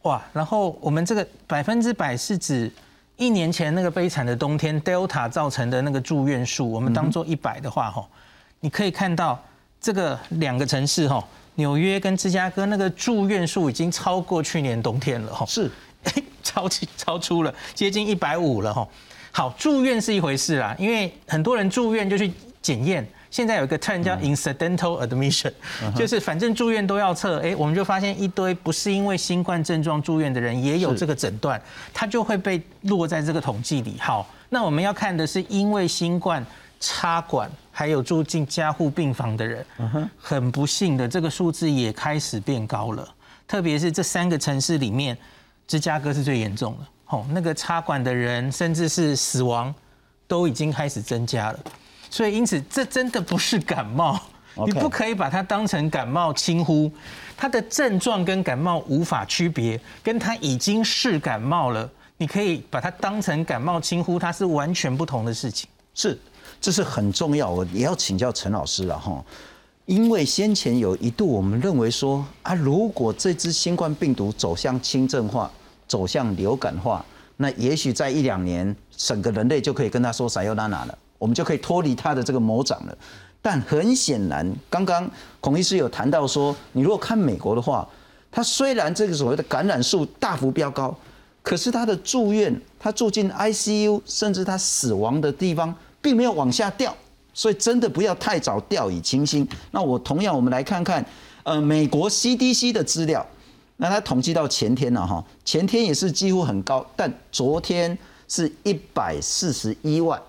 [0.02, 2.70] 哇，然后我们这个百分之百是指。
[3.20, 8.02] 一年前那个悲惨的冬天，Delta 造成的那个住院数，我们当做一百的话，哈，
[8.60, 9.38] 你可以看到
[9.78, 11.22] 这个两个城市，哈，
[11.56, 15.70] 纽约跟芝加哥那个住院数已经超过去年冬天了，哈， 是，
[16.42, 18.88] 超级超出了接近一百五了，哈。
[19.32, 22.32] 好，住院是一回事啦，因为很多人住院就去
[22.62, 23.06] 检验。
[23.30, 25.52] 现在有一个 term 叫 incidental admission，
[25.94, 31.60] 就是反正住院都要测，哎，我们就发现一堆不是因为新冠症状住院的人也有这个诊断，
[31.94, 33.96] 他就会被落在这个统计里。
[34.00, 36.44] 好，那我们要看的是因为新冠
[36.80, 39.64] 插管还有住进加护病房的人，
[40.20, 43.08] 很不幸的这个数字也开始变高了，
[43.46, 45.16] 特别是这三个城市里面，
[45.68, 46.86] 芝加哥是最严重的。
[47.06, 49.72] 哦，那个插管的人甚至是死亡
[50.26, 51.58] 都已经开始增加了。
[52.10, 54.20] 所以因此，这真的不是感冒，
[54.66, 56.90] 你不可以把它当成感冒轻忽。
[57.36, 61.88] 它的症状跟感冒无法区别，跟它已经是感冒了，
[62.18, 65.66] 你可以把它当成感冒轻忽，它是完全不同的事情。
[65.94, 66.18] 是，
[66.60, 69.24] 这是很重要，我也要请教陈老师了哈。
[69.86, 75.50] 因为先前有一度我们认为说啊，如果这支新冠病毒走向轻症化、
[75.88, 77.04] 走向流感化，
[77.36, 82.98] 那也许在一两年，整个人类就可以跟他说“撒尤娜娜”了，我们就可以脱离他的这个魔掌了。
[83.42, 85.08] 但很显然，刚刚
[85.40, 87.88] 孔医师有谈到说，你如果看美国的话，
[88.32, 90.94] 它虽然这个所谓的感染数大幅飙高，
[91.42, 96.94] 可是它的住院、它住进 ICU，甚至它死亡的地方，并没有往下掉。
[97.32, 99.48] 所以真的不要太早掉以轻心。
[99.70, 101.04] 那我同样，我们来看看，
[101.44, 103.24] 呃，美国 CDC 的资料，
[103.76, 107.96] 那它统计到前天了哈，前天也是几乎很高，但昨天
[108.28, 110.20] 是一百四十一万。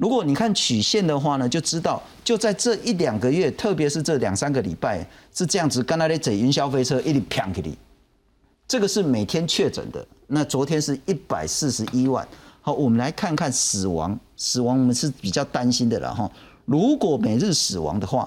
[0.00, 7.76] 如果你看曲线的话呢，就知道就在这一两个月，特别是这两三个礼拜是这样子，刚才在坐云霄飞车一直飘给你，
[8.66, 10.02] 这个是每天确诊的。
[10.28, 12.26] 那昨天是一百四十一万。
[12.62, 16.30] 好，我们来看看死亡，死亡我们是比较担心的了哈。
[16.64, 18.26] 如果每日死亡的话，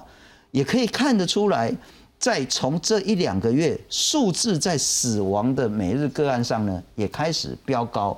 [0.52, 1.76] 也可以看得出来，
[2.20, 8.16] 在从这一两个月数字在死亡的每日个案上呢，也开始飙高。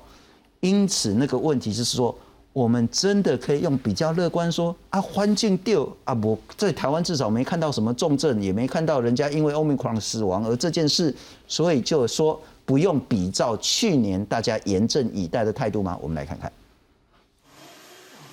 [0.61, 2.15] 因此，那个问题就是说。
[2.57, 11.15] 我们真的可以用比较乐观说啊，环境掉啊，我在台湾至少没看到什么重症，也没看到人家因为 Omicron 死亡，而这件事，
[11.47, 15.99] 所以就说不用比照去年大家严阵以待的态度吗？
[16.01, 16.51] 我们来看看。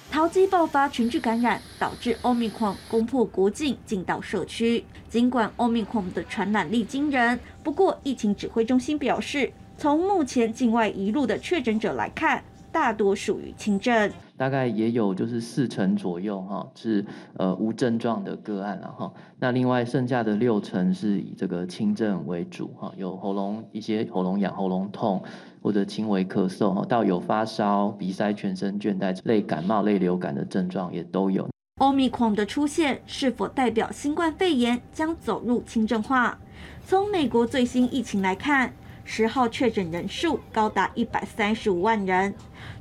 [0.10, 4.86] 桃机爆发群聚感染，导致 Omicron 攻破国境进到社区。
[5.10, 12.42] 尽管 Omicron 的传染力惊人，不过疫情指挥中心表示，从目前境外一路的确诊者来看。
[12.74, 17.06] 大多属于轻症，大概也有就是四成左右哈，是
[17.38, 19.14] 呃无症状的个案了哈。
[19.40, 25.24] 那另外剩下的六成是以这个轻症为主哈，有喉咙一些喉咙痒、喉咙痛
[25.62, 31.48] 或者轻微咳嗽哈，到有发烧、鼻塞、全身倦怠、类感冒、类流感的症状也都有。
[31.78, 36.40] 奥密克戎的出现是否代表新冠肺炎将走入轻症化？
[36.86, 38.74] 从美国最新疫情来看。
[39.06, 42.34] 十号确诊人数高达一百三十五万人，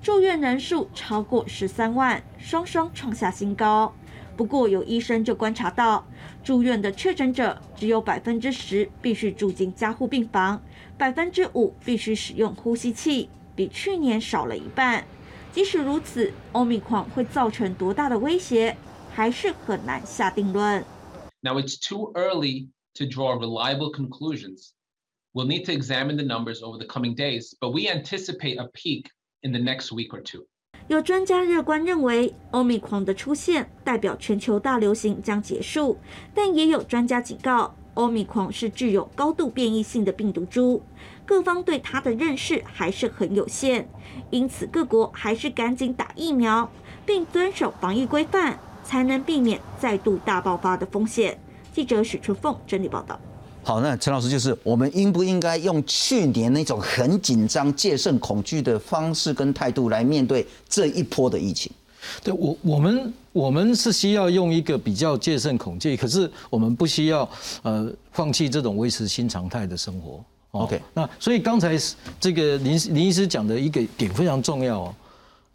[0.02, 3.92] 住院人数超过十三万，双双创下新高。
[4.36, 6.06] 不过有医生就观察到，
[6.42, 10.62] 住院的确诊者只有百分之十必须住进加护病房，
[10.96, 15.04] 百分之五必须使用呼吸器，比去年少了一半。
[15.52, 18.74] 即使如此，欧米狂会造成多大的威胁，
[19.12, 20.82] 还是很难下定论。
[21.42, 24.70] Now it's too early to draw reliable conclusions.
[25.34, 29.06] We'll need to examine the numbers over the coming days, but we anticipate a peak
[29.42, 30.46] in the next week or two.
[30.88, 35.98] 有专家乐观认为，欧米狂的出现代表全球大流行将结束，
[36.34, 40.82] 但也有专家警告，欧米狂是具有高度变异性的病毒株，
[41.24, 43.86] 各方对它的认识还是很有限，
[44.28, 46.70] 因此各国还是赶紧打疫苗，
[47.06, 51.40] 并遵守防疫规范，才能避免再度大爆发的风险。
[51.72, 53.18] 记者许春凤整理报道。
[53.64, 61.70] 好，那陈老师就是我们应不应该用去年那种很紧张、戒慎恐惧的方式跟态度来面对这一波的疫情？
[62.24, 67.28] 对我，我们我们是需要用一个比较戒慎恐惧，可是我们不需要
[67.62, 70.20] 呃放弃这种维持新常态的生活。
[70.50, 71.78] OK，那所以刚才
[72.20, 74.94] 这个林林医师讲的一个点非常重要哦，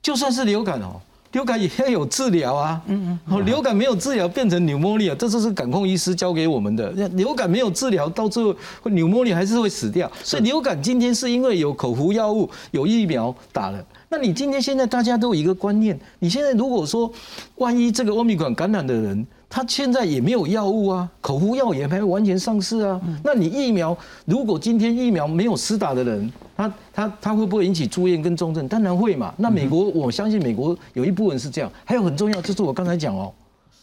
[0.02, 1.02] 就算是流感哦。
[1.38, 6.90] 流感也要有治疗啊，嗯嗯，哦流感没有治疗变成纽莫利啊，这就是感控医师教给我们的。
[7.10, 10.12] 流感没有治疗，到最后纽莫利还是会死掉。
[10.24, 13.86] 所以流感今天是因为有口服药物、有疫苗打了。
[14.10, 17.12] 那你今天现在大家都有一个观念，你现在如果说
[17.58, 23.00] 万一这个欧米伽感染的人，他现在也没有药物啊，口服药也没完全上市啊。
[23.24, 28.68] 那你疫苗，如果今天疫苗没有施打的人，他他他会不会引起住院跟重症？
[28.68, 29.32] 当然会嘛。
[29.38, 31.72] 那美国，我相信美国有一部分是这样。
[31.86, 33.32] 还有很重要，就是我刚才讲哦，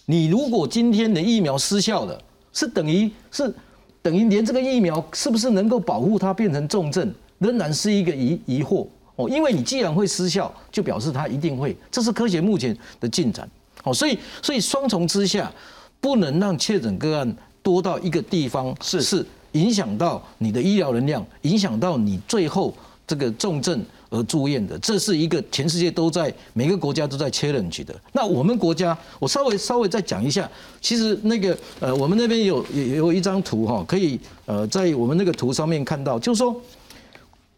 [0.06, 2.20] 你如果今天的疫苗失效了，
[2.52, 3.54] 是等于是
[4.02, 9.30] 等于连这个疫苗是不是能够保护它变成重症，仍然是一个疑疑惑哦。
[9.30, 13.48] 因为你既然会失效，就表示它一定会，这是科学目前的进展。
[13.82, 15.52] 好，所以所以双重之下，
[16.00, 19.24] 不能让确诊个案多到一个地方，是是
[19.54, 22.72] 影响到你的医疗能量，影响到你最后
[23.06, 27.94] 这个重症而住院的，这是一个全世界都在每个国家都在 challenge 的。
[28.12, 30.48] 那我们国家，我稍微稍微再讲一下，
[30.80, 36.54] 其实那个呃，我们那边有有有一张图哈，可以呃在我们那个图上面看到，就是说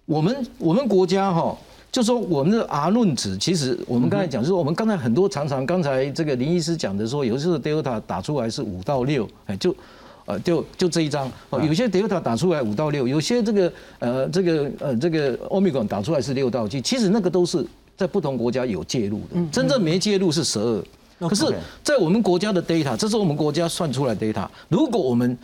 [0.04, 1.56] 我们我们国家哈，
[1.92, 9.74] 就说我们的 R 论值，其实我们刚才讲，就是我们刚才很多常常刚才这个林医师讲的说，有时候 Delta 打出来是五到六，哎，就
[10.26, 17.64] 呃就就这一张，哦，有些 Delta 打出来五到六，有些这个呃这个呃这个 Omicron 打出来是六到七，其实那个都是
[17.96, 20.84] 在不同国家有介入的，真正没介入是十二。
[21.18, 21.46] 可是，
[21.82, 24.46] 在我们国家的 data，这是我们国家算出来 data。
[24.68, 25.38] 如果我们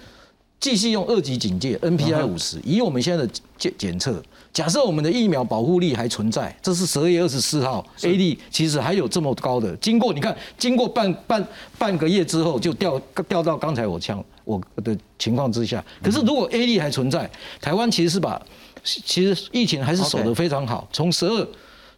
[0.60, 4.22] 继续用二级警戒 NPI 五十，以我们现在的检检测，
[4.52, 9.74] 假设我们的疫苗保护力还存在，这是十二月二十四号 A D 其实还有这么高的。
[9.76, 11.42] 经过你看，经过半半
[11.78, 15.84] 半个月之后，就掉掉到刚才我枪我的情况之下。
[16.03, 17.30] 可是如果 A D 还存在，
[17.61, 18.40] 台湾其实是把
[18.82, 21.47] 其实疫情还是守得非常好，从十二。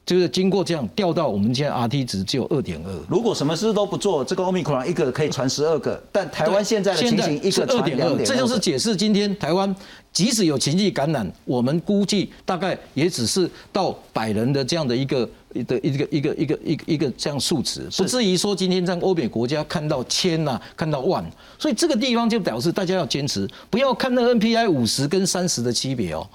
[0.07, 2.93] 就是经过这样掉到我们现在 RT 值只有二点二。
[3.09, 9.75] 如果什么事都不做，这个 Omicron 一个可以传十二个，但台湾现在的情形一个传两点这就是解释今天台湾
[10.13, 15.27] 即使有情绪感染，我们估计大概也只是到百人的这样的一个。
[15.63, 21.25] 的一个一个一个一个一个这样数值，不至于说今天在欧美国家看到千呐，看到万，
[21.59, 26.27] 所以这个地方就表示大家要坚持，不要看那 NPI 五十跟三十的区别哦。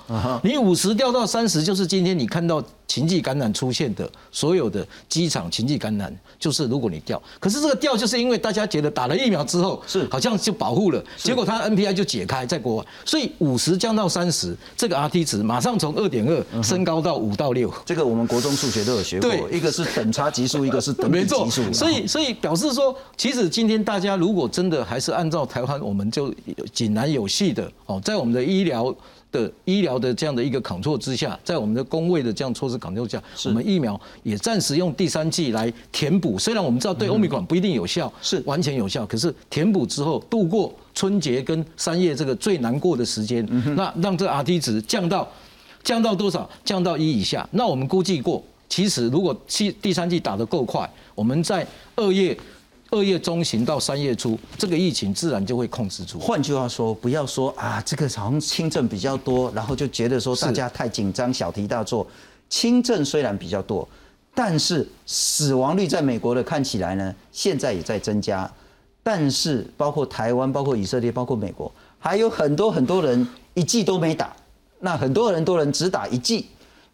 [0.43, 17.73] 你五十掉到三十，就是今天你看到禽际感染出现的所有的机场禽际感染，就是如果你掉，可是这个掉就是因为大家觉得打了疫苗之后是好像就保护了，结果它 NPI 就解开在国外，所以五十降到三十，这个 RT 值马上从二点二升高到五到六。
[17.85, 19.08] 这个我们国中数学都有。
[19.17, 21.71] 对，一个是等差级数， 一个是等比级数。
[21.71, 26.33] 所以，所以表示说，其实今天大家如果真的还是按照台湾，我们就
[26.73, 28.93] 井然有序的哦，在我们的医疗
[29.31, 36.37] 的医疗的这样的一个抗措之下，在我们的工位的这样措施抗措下，我们疫苗也暂时用第三剂来填补。
[36.37, 45.27] 虽然我们知道对欧米伽不一定有效，是完全有效，可是填补之后，度过春节跟三月这个最难过的时间，那让这 R T 值降到
[45.83, 46.49] 降到多少？
[46.65, 47.47] 降到一以下。
[47.51, 48.43] 那我们估计过。
[48.69, 51.65] 其实，如果第第三季打得够快，我们在
[51.95, 52.37] 二月
[52.91, 56.19] 二月中旬到三月初，这个疫情自然就会控制住。
[56.19, 62.05] 换句话说，不要说啊，这个好像轻症比较多，然后就觉得说大家太紧张，小题大做。
[62.47, 63.87] 轻症虽然比较多，
[64.33, 68.49] 但是死亡率在美国的看起来呢，现在也在增加。
[69.01, 74.35] 但是包括台湾、包括以色列、包括美国，还有很多很多人一剂都没打，
[74.79, 76.47] 那很多人都能只打一剂。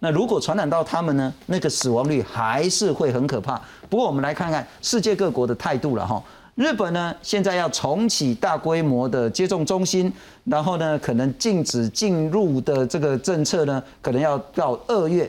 [0.06, 1.34] 那如果传染到他们呢？
[1.48, 3.60] 那个死亡率还是会很可怕。
[3.90, 6.24] 不过我们来看看世界各国的态度了哈。
[6.54, 15.28] 日本呢，现在要重启大规模的接种中心，然后呢，可能禁止进入的这个政策呢，可能要到二月。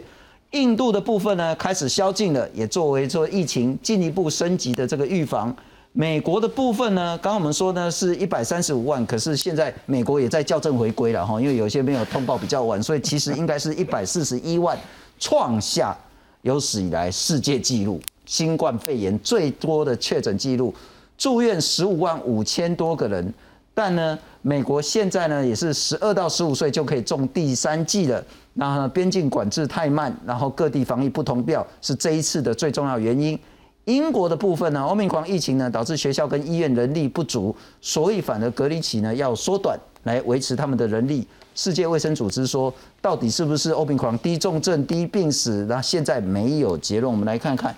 [0.51, 5.57] 印度的部分呢，开始宵禁了，也作为说疫情进一步升级的这个预防。
[5.99, 14.79] 美国的部分呢，刚刚我们说呢是一百三十五万，可是现在美国也在校正回归了哈，因为有些没有通报比较晚，所以其实应该是一百四十一万，
[15.19, 15.97] 创下
[16.43, 20.75] 有史以来世界纪录，新冠肺炎最多的确诊记录，
[21.17, 23.33] 住院十五万五千多个人，
[23.73, 28.23] 但呢，美国现在呢也是十二到十五岁就可以中第三剂了，
[28.53, 33.39] 那边境管制太慢，然后各地防疫不同调，是这一次的最重要原因。
[33.87, 41.27] 英国的部分呢，欧米狂疫情呢导致学校跟医院人力不足，所以反而隔离期呢要缩短来维持他们的人力。
[41.55, 45.65] 世界卫生组织说，到底是不是欧米狂低重症、低病死？
[45.69, 47.11] 那现在没有结论。
[47.11, 47.73] 我们来看看，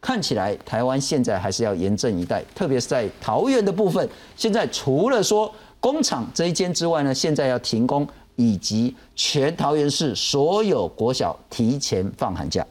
[0.00, 4.06] 看起来台湾现在还是要严阵以待，特别是在桃园的部分。
[4.36, 5.48] 现在除了说
[5.78, 12.66] 工厂这一间之外呢，现在要停工，以及全桃园市所有国小提前放寒假。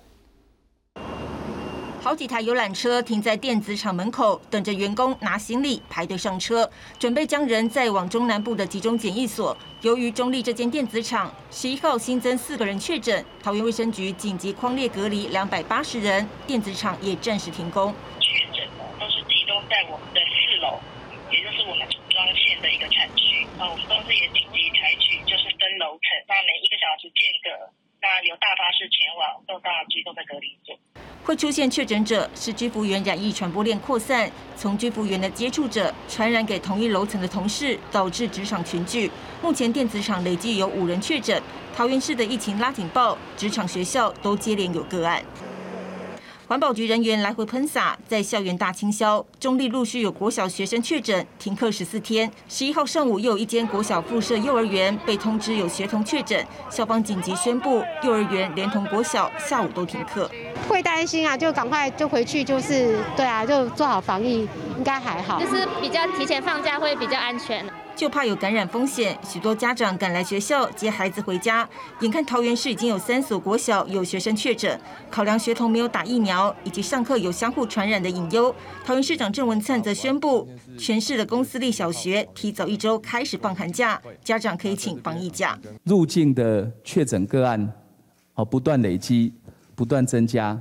[2.03, 9.55] 好几台游览车停在电子厂门口，等着员工拿行李排队上车，准备将人载往中南部的集中检疫所。
[9.83, 17.95] 由于中立这间电子厂十一号新增四个人确诊，桃园卫生局紧急框列隔离两百八十人，电子厂也暂时停工。
[18.19, 20.77] 确诊的都是集中在我们的四楼，
[21.31, 23.47] 也就是我们组装线的一个产区。
[23.57, 27.49] 那我们公司也紧急采取就是分楼层，那每一个小时间隔，
[28.03, 30.77] 那由大巴士前往，各大集中的隔离所。
[31.23, 39.09] 会出现确诊者是居服员染疫传播链扩散，从居服员的接触者传染给同一楼层的同事，导致职场群聚。
[39.41, 41.41] 目前电子厂累计有五人确诊，
[41.73, 45.23] 桃园市的疫情拉警报，职场、学校都接连有个案。
[46.45, 49.25] 环保局人员来回喷洒，在校园大清消。
[49.39, 52.29] 中立陆续有国小学生确诊，停课十四天。
[52.49, 60.29] 十一号上午，又有一间国小附设幼儿园被通知有学童确诊，校方紧急宣布，幼儿园连同国小下午都停课。
[60.67, 65.39] 会担心啊，就赶快就回去，就是对啊，就做好防疫，应该还好。
[65.39, 67.65] 就是比较提前放假会比较安全。
[67.95, 71.67] 就怕有感染风险，许多家长赶来学校接孩子回家。
[72.01, 74.79] 眼看桃园市已经有三所国小有学生确诊，
[75.09, 85.57] 考量学童没有打疫苗，以及上课有相互传染的隐忧，桃园市长郑文灿则宣布，全市的公私立小学提早一周开始放寒假，家长可以请防疫假。
[85.83, 87.71] 入境的确诊个案，
[88.33, 89.33] 哦，不断累积，
[89.75, 90.59] 不断增加。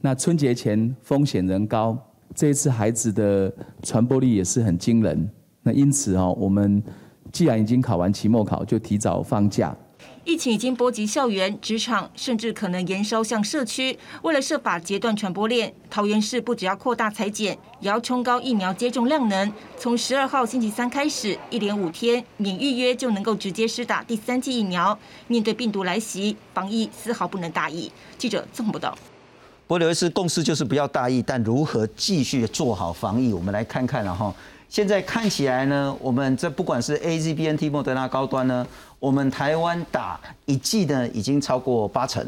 [0.00, 1.98] 那春节前风险仍高，
[2.34, 3.52] 这一次孩子的
[3.82, 5.30] 传播力也是很惊人。
[5.62, 6.82] 那因此哦，我们
[7.30, 9.76] 既然已经考完期末考，就提早放假。
[10.24, 13.98] 疫情已经波及校园、职场，甚至可能延烧向社区。
[14.22, 19.52] 为了设法截断传播链，桃园市不只要扩大裁剪，也要冲高疫苗接种量能。
[19.76, 24.96] 从十二号星期三开始，一连五天免预约就能够直接施打第三剂疫苗。
[25.26, 27.90] 面对病毒来袭，防疫丝毫不能大意。
[28.16, 28.96] 记者郑报道。
[29.66, 34.34] 不过刘医师，共识就是不要大意，但如何继续做好防疫，我们来看看了哈。
[34.70, 38.64] 现在看起来呢，我们这不管是 A Z B N T 莫德纳高端呢，
[39.00, 42.24] 我们台湾打一剂呢已经超过八成，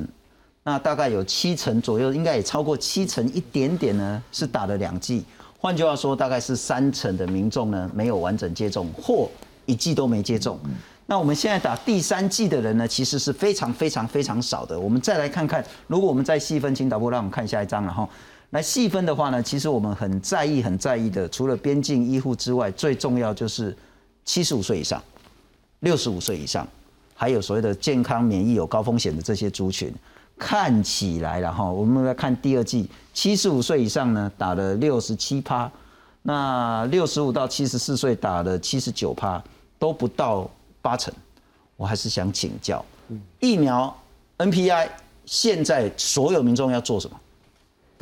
[0.64, 5.24] 那大概有七成左右，应该也超过七成一点点呢，是打了两剂。
[5.56, 9.30] 换句话说，大概是三成的民众呢没有完整接种，或
[9.64, 10.58] 一剂都没接种。
[11.06, 14.76] 那我们现在打第三剂的人呢，其实是非常非常非常少的。
[14.76, 18.08] 我们再来看看，如果我们再细分，请导播让我们看下一张，然后。
[18.52, 23.74] 来细分的话呢，其实我们很在意、很在意的，除了边境医护之外，最重要就是
[24.26, 25.02] 七十五岁以上、
[25.80, 26.68] 六十五岁以上，
[27.14, 29.90] 还有所谓的健康免疫有高风险的这些族群。
[30.38, 35.70] 看起来，然后我们来看第二季，七十五岁以上呢打了六十七趴，
[36.20, 39.42] 那六十五到七十四岁打了七十九趴，
[39.78, 40.50] 都不到
[40.82, 41.14] 八成。
[41.76, 42.84] 我还是想请教，
[43.40, 43.96] 疫苗
[44.36, 44.88] NPI
[45.24, 47.16] 现在所有民众要做什么？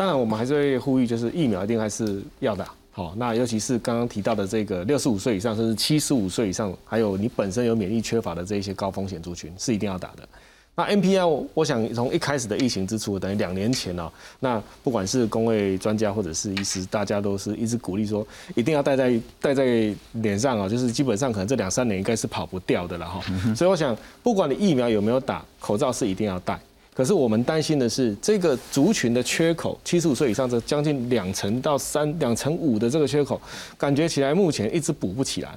[0.01, 2.72] 当然，我们还是会呼吁，就是疫苗一定还是要打。
[2.90, 10.26] 好，那尤其是刚刚提到的这个六十五岁以上，甚至七十五岁以上，还有你本身有免疫缺乏的这一些高风险族群，是一定要打的。
[10.74, 23.22] 那 NPI，我想从一开始的疫情之初，等于两年前哦，那不管是工位专家或者是医师，大家都是一直鼓励说，一定要戴在戴在脸上啊，就是基本上可能这两三年应该是跑不掉的了哈。
[23.55, 26.59] 所以我想，不管你疫苗有没有打，口罩是一定要戴。
[27.01, 33.40] 可是我们担心的是，这个族群的缺口，七十五岁以上这将近两成到三两成五的这个缺口，
[33.78, 35.48] 感觉起来目前一直补不起来。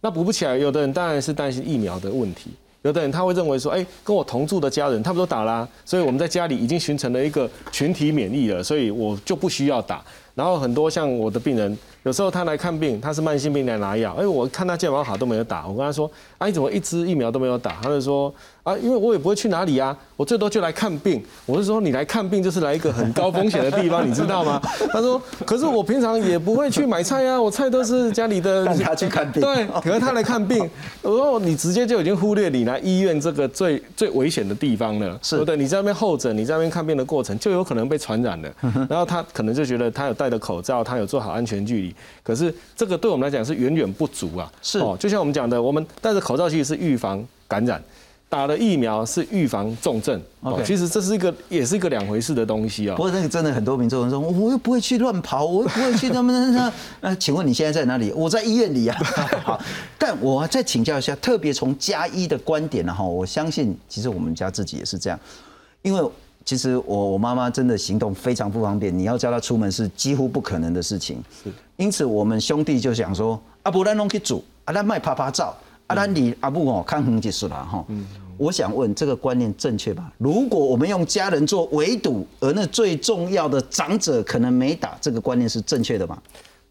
[0.00, 2.48] 那补不起来，有的人当然是担心疫苗的问题，
[2.80, 10.02] 有的人他会认为说，哎，跟我同住的家人他们都打了，所以我们在家里已经形成了一个群体免疫了，所以我就不需要打。
[10.36, 16.08] 然后很多像我的病人，有时候他来看病，他是慢性病来拿药，哎，我看他健保卡都没有打，我跟他说，
[16.38, 17.78] 啊，你怎么一支疫苗都没有打？
[17.82, 18.32] 他就说。
[18.66, 21.22] 啊，因为我也不会去哪里啊，我最多就来看病。
[21.46, 24.60] 我是说，你来看病就是来一个很高风险的地方，你知道吗？
[24.90, 28.64] 他说，可是我平常也不会去买菜啊，我菜都是家里的。
[28.64, 29.40] 让他去看病。
[29.54, 30.68] 对，可是他来看病，
[31.02, 35.16] 我说你直接就已经忽略你来医院这个最最危险的地方了。
[35.22, 38.52] 是对，你在那边候诊，你在那边看病的过程就有可能被传染了。
[38.90, 44.50] 然后他可能就觉得他有戴的口罩，他有做好安全距离，可是这个对我们来讲是远远不足啊。
[44.60, 47.80] 是哦，就像我们讲的，我们戴着口罩其实是预防感染。
[48.28, 52.96] 打了疫苗是预防重症，OK，其实这是一个也是一个两回事的东西啊。
[52.96, 57.14] 不过那个真的很多民众说，我又不会去乱跑，我又不会去他们那那。
[57.14, 58.10] 请问你现在在哪里？
[58.10, 58.98] 我在医院里啊。
[59.44, 59.60] 好，
[59.96, 65.18] 但我再请教一下，特别从加一的观点呢，哈，我相信其实我们家自己也是这样，
[65.82, 66.10] 因为
[66.46, 71.22] 其实我我妈妈真的行动非常不方便，你要叫她出门是几乎不可能的事情。
[71.42, 75.54] 是，因此我们兄弟就想说，阿不然弄去煮，阿咱卖啪啪照。
[75.88, 77.84] 阿兰你阿布哦，看很结束了哈。
[78.36, 80.12] 我想问这个观念正确吧？
[80.18, 86.20] 如果我们用家人做围堵，而那最重要的长者可能没打，这个观念是正确的吗？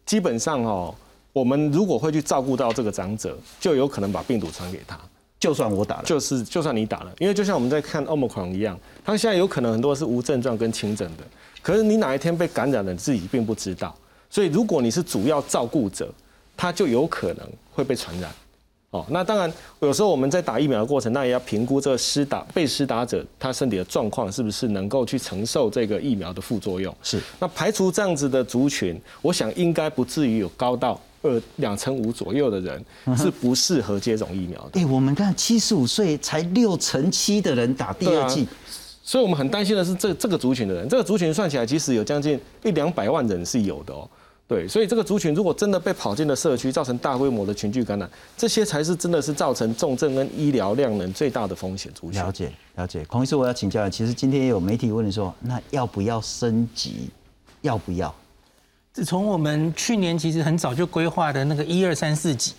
[0.04, 0.94] 基本上哦，
[1.32, 4.98] 我们如果会去照顾到这个长者，就有可能把病毒传给他。
[5.38, 11.24] 就算我打了，就是就算你打了，因为就像我们在看奥密克戎一样，他现在有可能很多是无症状跟轻症的，
[11.62, 13.94] 可是你哪一天被感染了，自己并不知道。
[14.30, 16.12] 所以如果你是主要照顾者，
[16.56, 18.30] 他就有可能会被传染。
[18.90, 26.94] 哦，那当然，有时候我们在打疫苗的过程，那也要评估这个施打被施打者他身体的状况是不是能够去承受这个疫苗的副作用。
[27.02, 32.84] 是，那排除这样子的族群，我想应该不至于有高到二两成五左右的人
[33.16, 34.80] 是不适合接种疫苗的。
[34.80, 38.46] 哎，我们看七十五岁才六成七的人打第二剂，
[39.02, 44.08] 所以我们很担心的是这这个族群的人，这个族群算起来其实有将近一两百万人是有的哦。
[44.48, 52.22] 对，所以这个族群如果真的被跑进了社区，造成大规模的群聚感染，这些才是真的是造成重症跟医疗量能最大的风险族群。
[52.22, 53.04] 了解，了解。
[53.06, 57.10] 孔医师，我要请教，其实今天也有媒体问你说，那要不要升级？
[57.62, 58.14] 要不要？
[58.96, 62.54] 自从我们去年其实很早就规划的那个一二三四级，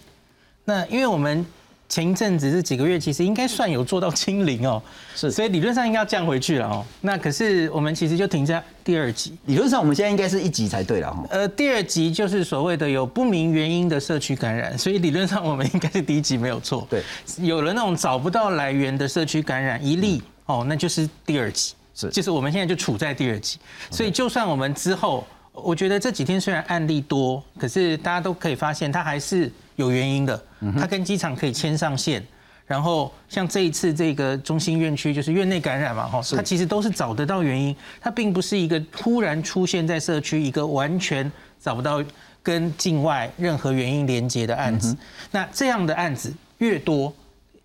[0.65, 1.43] 那因为我们
[1.89, 4.79] 前一阵子这几个月其实应该算有做到清零哦，
[5.15, 6.85] 是，所以理论上应该要降回去了哦。
[7.01, 11.25] 那可是我们其实就停在第二级，理论上我们现在应该是一级才对了哈。
[11.31, 16.85] 呃，第二级就是所谓的有不明原因的社区感染，所以理论上我们应该是第一级没有错。
[16.87, 17.01] 对，
[17.39, 23.57] 有了那种找不到来源的社区感染一例哦，那就是第二级，是，就是我们现在就处在第二级，
[23.89, 25.25] 所以就算我们之后。
[25.63, 30.41] 我觉得这几天虽然案例多，可是大家都可以发现，它还是有原因的。
[30.79, 32.23] 它跟机场可以牵上线，
[32.65, 42.03] 然后像这一次这个中心院区就是院内感染嘛，哈，它其实都是找得到原因，它并不是一个突然出现在社区一个完全找不到
[42.41, 44.95] 跟境外任何原因连接的案子。
[45.31, 47.13] 那这样的案子越多，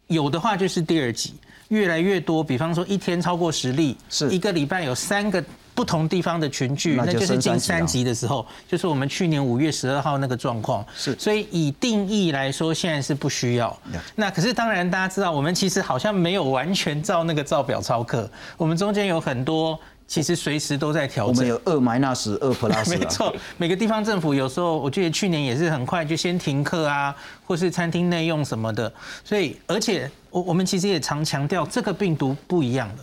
[0.06, 1.34] 有的话就是第二级，
[1.68, 5.42] 越来越多，比方说一天超过十例，是一个礼拜有三个。
[5.74, 10.84] 不同地方的群聚，那就是进三级的时候，就是我们去年五月十二号那个状况。
[10.94, 13.76] 是，所以以定义来说，现在是不需要。
[14.14, 21.36] 那可是当然，大家知道，我们其实好像没有完全照那个照表操课，我们中间有很多其实随时都在调整。
[21.36, 22.90] 我们有二 minus 二 plus。
[22.98, 27.14] 没错，每个地方政府有时候，我记得去年也是很快就先停课啊，
[27.46, 28.92] 或是餐厅内用什么的。
[29.24, 33.02] 所以，而且我我们其实也常强调，这个病毒不一样的。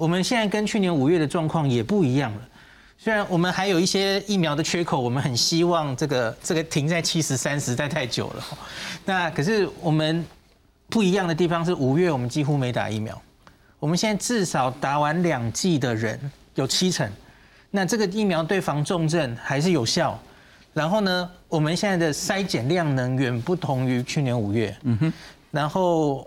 [0.00, 2.40] 我们现在跟去年五月的状况也不一样了。
[2.96, 8.42] 虽然我们还有一些疫苗的缺口，我们很希望这个这个停在七十三实在太久了。
[9.04, 10.24] 那可是我们
[10.88, 13.20] 不一样的地方是，五月我们几乎没打疫苗。
[13.78, 16.18] 我们现在至少打完两剂的人
[16.54, 17.06] 有七成，
[17.70, 20.18] 那这个疫苗对防重症还是有效。
[20.72, 24.74] 然后呢，我们现在的筛检量能远不同于去年五月。
[24.84, 25.12] 嗯哼，
[25.50, 26.26] 然后。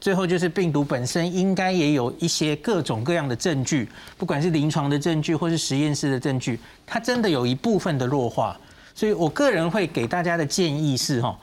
[0.00, 3.88] 最后就是病毒本身应该也有一些各种各样的证据，
[4.18, 8.58] 不管是临床的证据或是实验室的证据，它真的有一部分的弱化，
[8.94, 11.38] 所以我个人会给大家的建议是哈。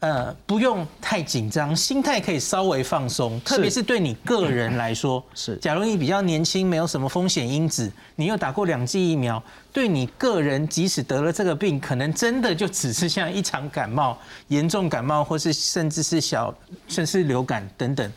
[0.00, 5.56] 呃，不用太紧张，心态可以稍微放松，特别是对你个人来说，是。
[5.56, 9.42] 假如你比较年轻，没有什么风险因子，你又打过两剂疫苗，
[9.72, 16.54] 对你个人，即使得了这个病，可能真的就只是像一场感冒，严重感冒，或是甚至是小，
[16.86, 18.12] 甚至是流感等等。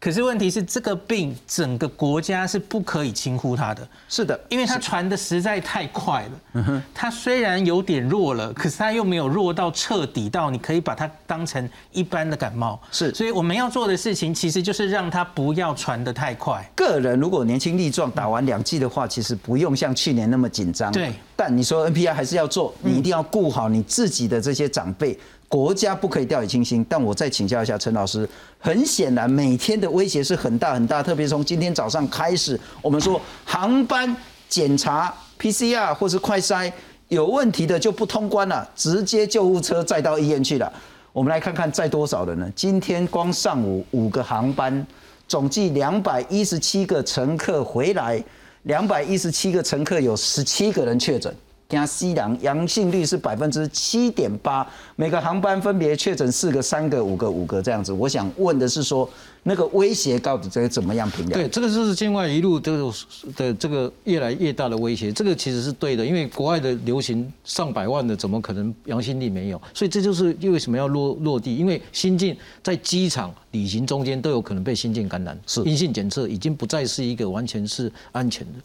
[0.00, 3.86] 可是问题是，这个病整个国家是不可以轻忽它的。
[4.08, 6.30] 是的，因为它传的实在太快了。
[6.54, 12.80] 嗯哼，它虽然有点弱了，可是它又没有弱到彻底到你可以把它当成一般的感冒。
[12.90, 16.66] 是，所以我们要做的事情其实就是让它不要传得太快。
[16.74, 20.90] 个人如果年轻力壮，打完两剂的话，其实不用像去年那么紧张。
[20.90, 21.12] 对。
[21.36, 25.18] 但你说 NPI 还是要做，你一定要顾好你自己的这些长辈。
[25.50, 28.26] 国家不可以掉以轻心，但我再请教一下陈老师。
[28.60, 34.16] 很显然，每天的威胁是很大很大，特别从今天早上开始，我们说航班
[34.48, 36.72] 检查 PCR 或是快筛
[37.08, 40.72] 有问题的就不通关了，直接救护车载到医院去了。
[41.12, 42.48] 我们来看看载多少人呢？
[42.54, 44.86] 今天光上午五个航班，
[45.26, 48.22] 总计两百一十七个乘客回来，
[48.62, 51.34] 两百一十七个乘客有十七个人确诊。
[51.70, 54.66] 加西洋阳性率是百分之七点八，
[54.96, 57.92] 每个航班分别确诊四个、三个、五个、五个这样子。
[57.92, 59.08] 我想问的是说。
[59.42, 61.32] 那个威胁到底这个怎么样评价？
[61.32, 62.92] 对，这个就是境外一路这个
[63.34, 69.58] 的这个越来越大的威胁，这个其实是对的，因为国外的流行上百万的，怎么可能阳性率没有？
[69.72, 78.58] 所以这就是为什么要落落地，因为新进在机场旅行中间都有可能被新进感染，是阴性检测已经不再是一个完全是安全的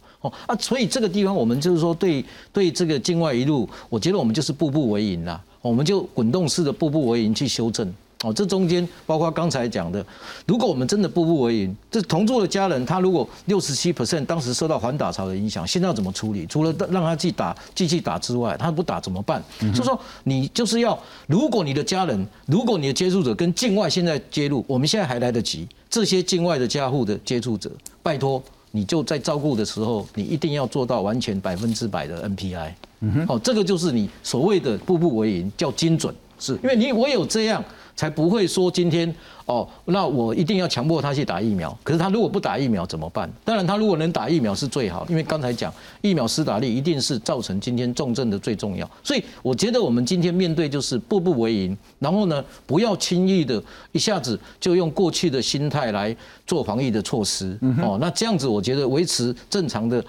[0.46, 7.94] 啊，所以这个地方我们就是说对对这个境外一路，我觉得我们就是步步为营啦，我们就滚动式的步步为营去修正。
[8.24, 10.04] 哦，这中间包括刚才讲的，
[10.48, 16.48] 如果我们真的步步为营，这同住的家人，他如果六十七 percent 当时受到环打潮的影响，现在要怎么处理？
[16.48, 19.44] 除了让他去打继续打之外，他不打怎么办？
[19.76, 20.98] 就说你就是要，
[21.28, 25.68] 如果你的家人，如果你的接触者跟境外现在接入，我们现在还来得及。
[25.88, 27.70] 这些境外的家户的接触者，
[28.02, 28.42] 拜托
[28.76, 32.72] 你就在照顾的时候，你一定要做到完全百分之百的 NPI。
[33.00, 37.64] 嗯哼，好，这个就是你所谓的步步为营，叫精准，是因为你唯有这样。
[37.96, 39.14] 才不会说今天
[39.46, 41.76] 哦，那我一定要强迫他去打疫苗。
[41.84, 43.30] 可是他如果不打疫苗怎么办？
[43.44, 48.90] 当然，他如果能打疫苗是最好，因为刚才讲疫苗施打率一定是造成今天重症的最重要。
[49.04, 56.16] 所以我觉得我们今天面对就是步步为营，然后呢，不要轻易的一下子就用过去的心态来
[56.48, 57.98] 做防疫的措施哦。
[58.02, 60.04] 那这样子我觉得维持正常的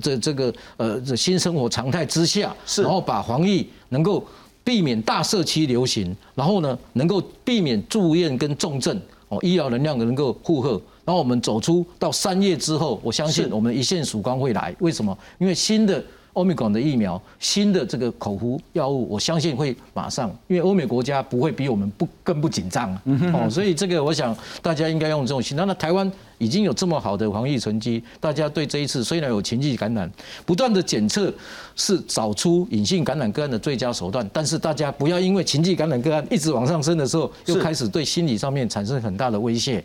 [0.00, 4.24] 这这个呃这新生活常态之下，然后把防疫能够。
[4.66, 10.70] 避免大社区流行，然后呢，能够避免住院跟重症哦，医疗能量能够负荷，
[11.04, 14.74] 然后我们走出到三月之后，我相信我们一线曙光会来。
[14.80, 15.16] 为什么？
[15.38, 16.04] 因为新的
[16.36, 22.94] 欧米伽的疫苗，新的这个口服药物，我相信会马上，因为欧美国家不会比我们不更不紧张
[23.32, 25.56] 哦，所以这个我想大家应该用这种心。
[25.56, 30.10] 那那台湾已经有这么好的防疫成绩，大家对这一次虽然有情绪感染，
[30.44, 31.32] 不断的检测
[31.74, 39.82] 是找出隐性感染个案的最佳手段，但是大家不要因为情绪感染个案一直往上升的时候，又开始对心理上面产生很大的威胁。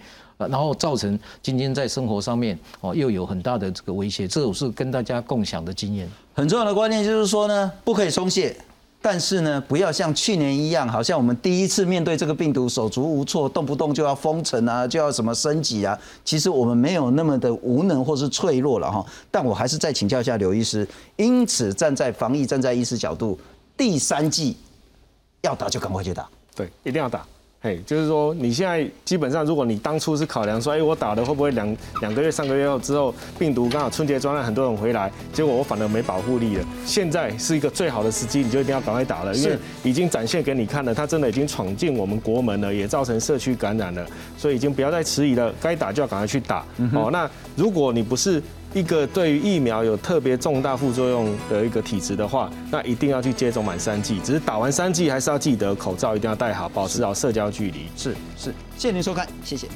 [0.47, 6.09] 然后造成今天在生活上面哦又有很大的这个威胁，这种是跟大家共享的经验。
[6.33, 8.55] 很重要的观念就是说呢，不可以松懈，
[9.01, 15.97] 但是呢，不要像去年一样，好像我们第一次面对这个病毒手足无措，动不动就要封城啊，就要什么升级啊。
[16.23, 19.05] 其实我们没有那么的无能或是脆弱了哈。
[19.29, 20.87] 但我还是再请教一下刘医师，
[21.17, 23.37] 因此站在防疫、站在医师角度，
[23.75, 24.55] 第三季
[25.41, 27.25] 要打就赶快去打，对，一定要打。
[27.63, 36.65] 嘿，就是说，你现在基本上，如果你当初是考量说，哎，我打了会不会两两个月、三个月后之后，病毒刚好春节专案很多人回来，结果我反而没保护力了。
[36.87, 44.03] 现在是一个最好的时机，你就一定要赶快打了，因为已经展现给你看了，它真的已经闯进我们国门了，也造成社区感染了，
[44.39, 46.65] 所以已经不要再迟疑了，该打就要赶快去打。
[46.95, 48.41] 哦，那如果你不是。
[48.73, 54.19] 一个对于疫苗有特别重大副作用的一个体质的话，那一定要去接种满三剂。
[54.19, 57.87] 只是打完三剂，还是要记得口罩一定要戴好，保持好社交距离。
[57.97, 59.67] 是是，谢谢您收看，谢谢。